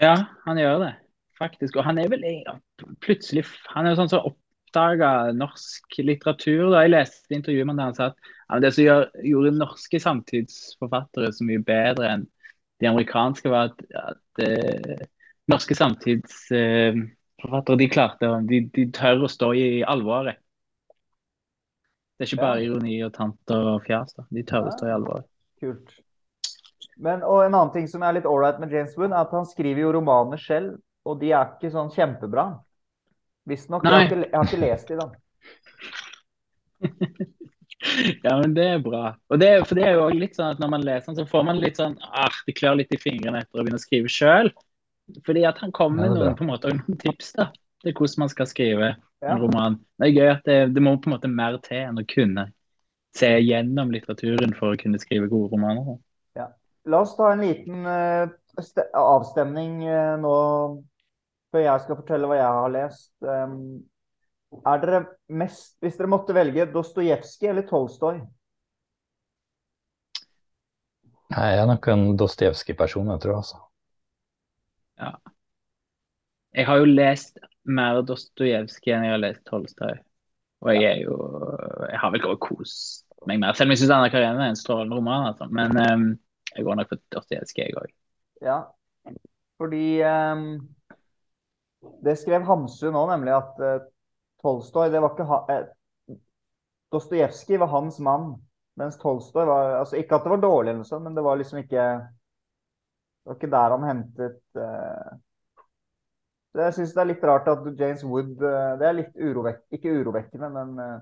[0.00, 0.14] ja,
[0.46, 0.94] han gjør det,
[1.38, 1.76] faktisk.
[1.76, 2.56] Og han er vel ja,
[3.04, 3.44] plutselig
[3.74, 6.70] Han er jo sånn som oppdaga norsk litteratur.
[6.72, 9.04] da Jeg leste intervjuet intervju med han der han sa at ja, det som gjør,
[9.32, 12.24] gjorde norske samtidsforfattere så mye bedre enn
[12.85, 15.07] de amerikanske, var at, at eh,
[15.51, 20.37] norske samtidsforfattere de klarte de, de tør å stå i alvoret.
[22.14, 24.11] Det er ikke bare ironi og tanter og fjas.
[24.14, 24.22] da.
[24.30, 25.26] De tør å stå i alvoret.
[25.62, 25.89] Kult.
[26.95, 29.47] Men, og en annen ting som er litt ålreit med James Wood, er at han
[29.51, 30.68] skriver jo romaner selv,
[31.05, 32.45] og de er ikke sånn kjempebra.
[33.51, 33.82] Visstnok.
[33.85, 35.07] Jeg, jeg har ikke lest de, da.
[38.24, 39.14] Ja, men det er bra.
[39.32, 41.26] Og det, for det er jo også litt sånn at når man leser den, så
[41.28, 44.12] får man litt sånn ah, Det klør litt i fingrene etter å begynne å skrive
[44.12, 44.51] sjøl.
[45.26, 47.51] Fordi at han kommer med noen, på en måte, noen tips da,
[47.85, 49.35] til hvordan man skal skrive Ja.
[49.35, 49.76] en roman.
[50.01, 52.49] Det er gøy at det, det må på en måte mer til enn å kunne
[53.16, 55.95] se gjennom litteraturen for å kunne skrive gode romaner.
[56.85, 58.28] La oss ta en liten uh,
[58.93, 60.35] avstemning uh, nå
[61.55, 63.12] før jeg skal fortelle hva jeg har lest.
[63.24, 63.57] Um,
[64.62, 68.20] er dere mest, hvis dere måtte velge Dostojevskij eller Tolstoy?
[71.34, 73.36] Jeg er nok en Dostojevskij-person, jeg tror.
[73.36, 73.61] altså.
[75.00, 75.11] Ja.
[76.55, 79.96] Jeg har jo lest mer Dostojevskij enn jeg har lest Tolstoy.
[80.64, 81.16] Og jeg er jo
[81.90, 83.57] Jeg har vel også kost meg mer.
[83.57, 85.48] Selv om jeg syns Anna Karenina er en strålende roman, altså.
[85.48, 86.07] Men um,
[86.55, 87.90] jeg går nok for Dostojevskij, jeg òg.
[88.44, 88.59] Ja,
[89.61, 90.46] fordi um,
[92.05, 93.84] det skrev Hamsun òg, nemlig at eh,
[94.45, 96.16] Tolstoy det var ikke ha, eh,
[96.95, 98.28] Dostojevskij var hans mann,
[98.78, 101.40] mens Tolstoy var altså Ikke at det var dårlig, eller noe sånt, men det var
[101.40, 101.86] liksom ikke
[103.24, 105.14] Det var ikke der han hentet eh,
[106.55, 109.78] så Jeg syns det er litt rart at James Wood eh, Det er litt urovekkende
[109.80, 110.97] ikke urovekkende, men eh,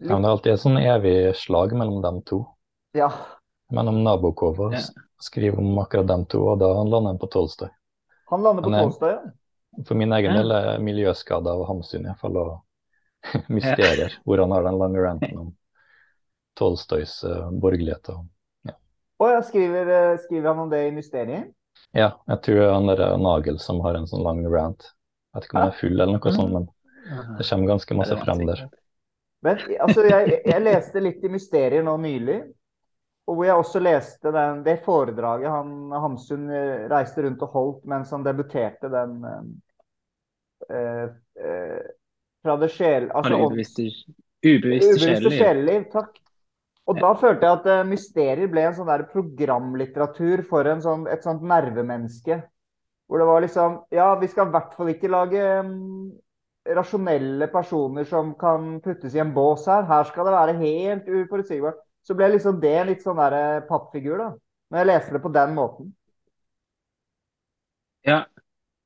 [0.00, 2.38] Ja, men det er alltid et sånn evig slag mellom dem to.
[2.94, 3.10] ja.
[3.76, 4.80] Mellom Nabokov og Ja.
[5.20, 7.68] skrive om akkurat dem to, og da lander han på Tolstoy.
[8.30, 9.20] Han lander på Tolstoy, ja.
[9.86, 10.38] For min egen Ja.
[10.38, 15.04] del er miljøskader av Hamsun i hvert fall, og mysterier, hvor han har den lange
[15.06, 15.52] ranten om
[16.60, 18.08] Tolstojs uh, borgerlighet.
[18.14, 18.26] Og,
[19.24, 21.54] Å ja, skriver, eh, skriver han om det i Mysteriet?
[21.94, 24.90] ja, jeg tror han er der eh, Nagel som har en sånn lang rant.
[25.30, 26.68] Jeg vet ikke om han er full eller noe sånt, men
[27.38, 28.64] det kommer ganske masse frem der.
[29.44, 32.40] Men altså, jeg, jeg leste litt i Mysterier nå nylig.
[33.28, 37.84] Og hvor jeg også leste den, det foredraget han Hamsun eh, reiste rundt og holdt
[37.92, 39.20] mens han debuterte den
[40.70, 41.04] eh,
[41.44, 41.82] eh,
[42.40, 43.10] fra det sjel...
[43.14, 43.86] Altså, ubevisste,
[44.42, 45.86] ubevisste ubevisste sjeleliv.
[45.92, 46.16] Takk.
[46.90, 51.04] Og da følte jeg at uh, mysterier ble en sånn der programlitteratur for en sånn,
[51.12, 52.40] et sånt nervemenneske.
[53.06, 56.10] Hvor det var liksom Ja, vi skal i hvert fall ikke lage um,
[56.66, 59.86] rasjonelle personer som kan puttes i en bås her.
[59.86, 61.78] Her skal det være helt uforutsigbart.
[62.06, 64.28] Så ble liksom det en litt sånn eh, pappfigur, da.
[64.70, 65.90] Når jeg leser det på den måten.
[68.06, 68.22] Ja.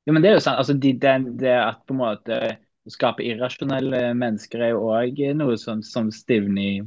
[0.04, 0.58] ja, men det er jo sant.
[0.58, 2.40] Altså, de, den, det at på en måte
[2.84, 6.82] å skape irrasjonelle mennesker er jo òg noe som, som stivner i,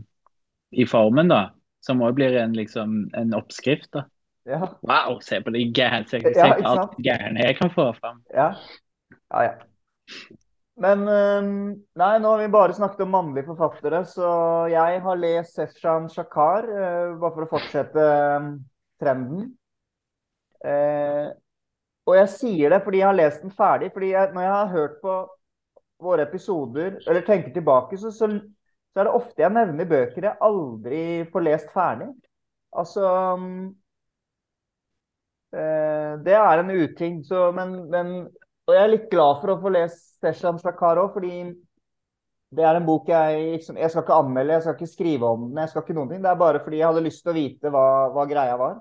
[0.84, 1.48] i formen, da.
[1.86, 3.90] Som òg blir en, liksom, en oppskrift.
[3.96, 4.08] da.
[4.48, 4.60] Ja.
[4.82, 8.22] Wow, se på det gærne, se, se Ja, alt det gærne jeg kan få fram.
[8.34, 8.52] Ja.
[9.32, 10.38] Ja, ja.
[10.78, 11.06] Men
[11.98, 14.28] nei, nå har vi bare snakket om mannlige forfattere, så
[14.70, 18.04] jeg har lest Seshan Shakar, øh, bare for å fortsette
[19.02, 19.48] trenden.
[20.66, 21.32] Eh,
[22.08, 23.90] og jeg sier det fordi jeg har lest den ferdig.
[23.94, 25.18] fordi jeg, når jeg har hørt på
[26.06, 28.30] våre episoder, eller tenker tilbake, så, så,
[28.94, 31.02] så er det ofte jeg nevner bøker jeg aldri
[31.34, 32.12] får lest ferdig.
[32.78, 33.10] Altså
[35.56, 37.24] Eh, det er en uting.
[37.26, 38.28] Så, men, men,
[38.68, 41.34] og jeg er litt glad for å få lest Sesham Shakar òg, fordi
[42.58, 45.48] det er en bok jeg liksom, Jeg skal ikke anmelde, jeg skal ikke skrive om
[45.50, 46.22] den, jeg skal ikke noen ting.
[46.24, 48.78] Det er bare fordi jeg hadde lyst til å vite hva, hva greia var.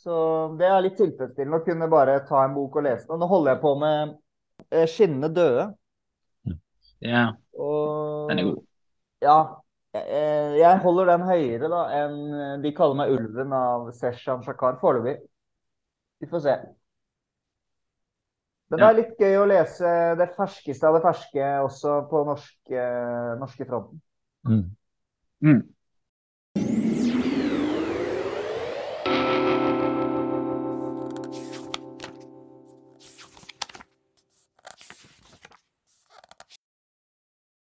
[0.00, 0.16] Så
[0.58, 3.20] det er litt tilfredsstillende å kunne bare ta en bok og lese den.
[3.20, 4.14] Nå holder jeg på med
[4.70, 5.66] eh, 'Skinnende døde'.
[7.00, 7.24] Ja,
[7.56, 8.62] Og den er god.
[9.24, 9.36] ja,
[9.96, 15.16] eh, jeg holder den høyere da enn De kaller meg ulven av Seshan Shakar foreløpig.
[16.20, 16.56] Vi får se.
[18.70, 22.84] Men det er litt gøy å lese det ferskeste av det ferske også på norske,
[23.40, 23.98] norske fronten.
[24.46, 24.62] Mm.
[25.42, 25.62] Mm.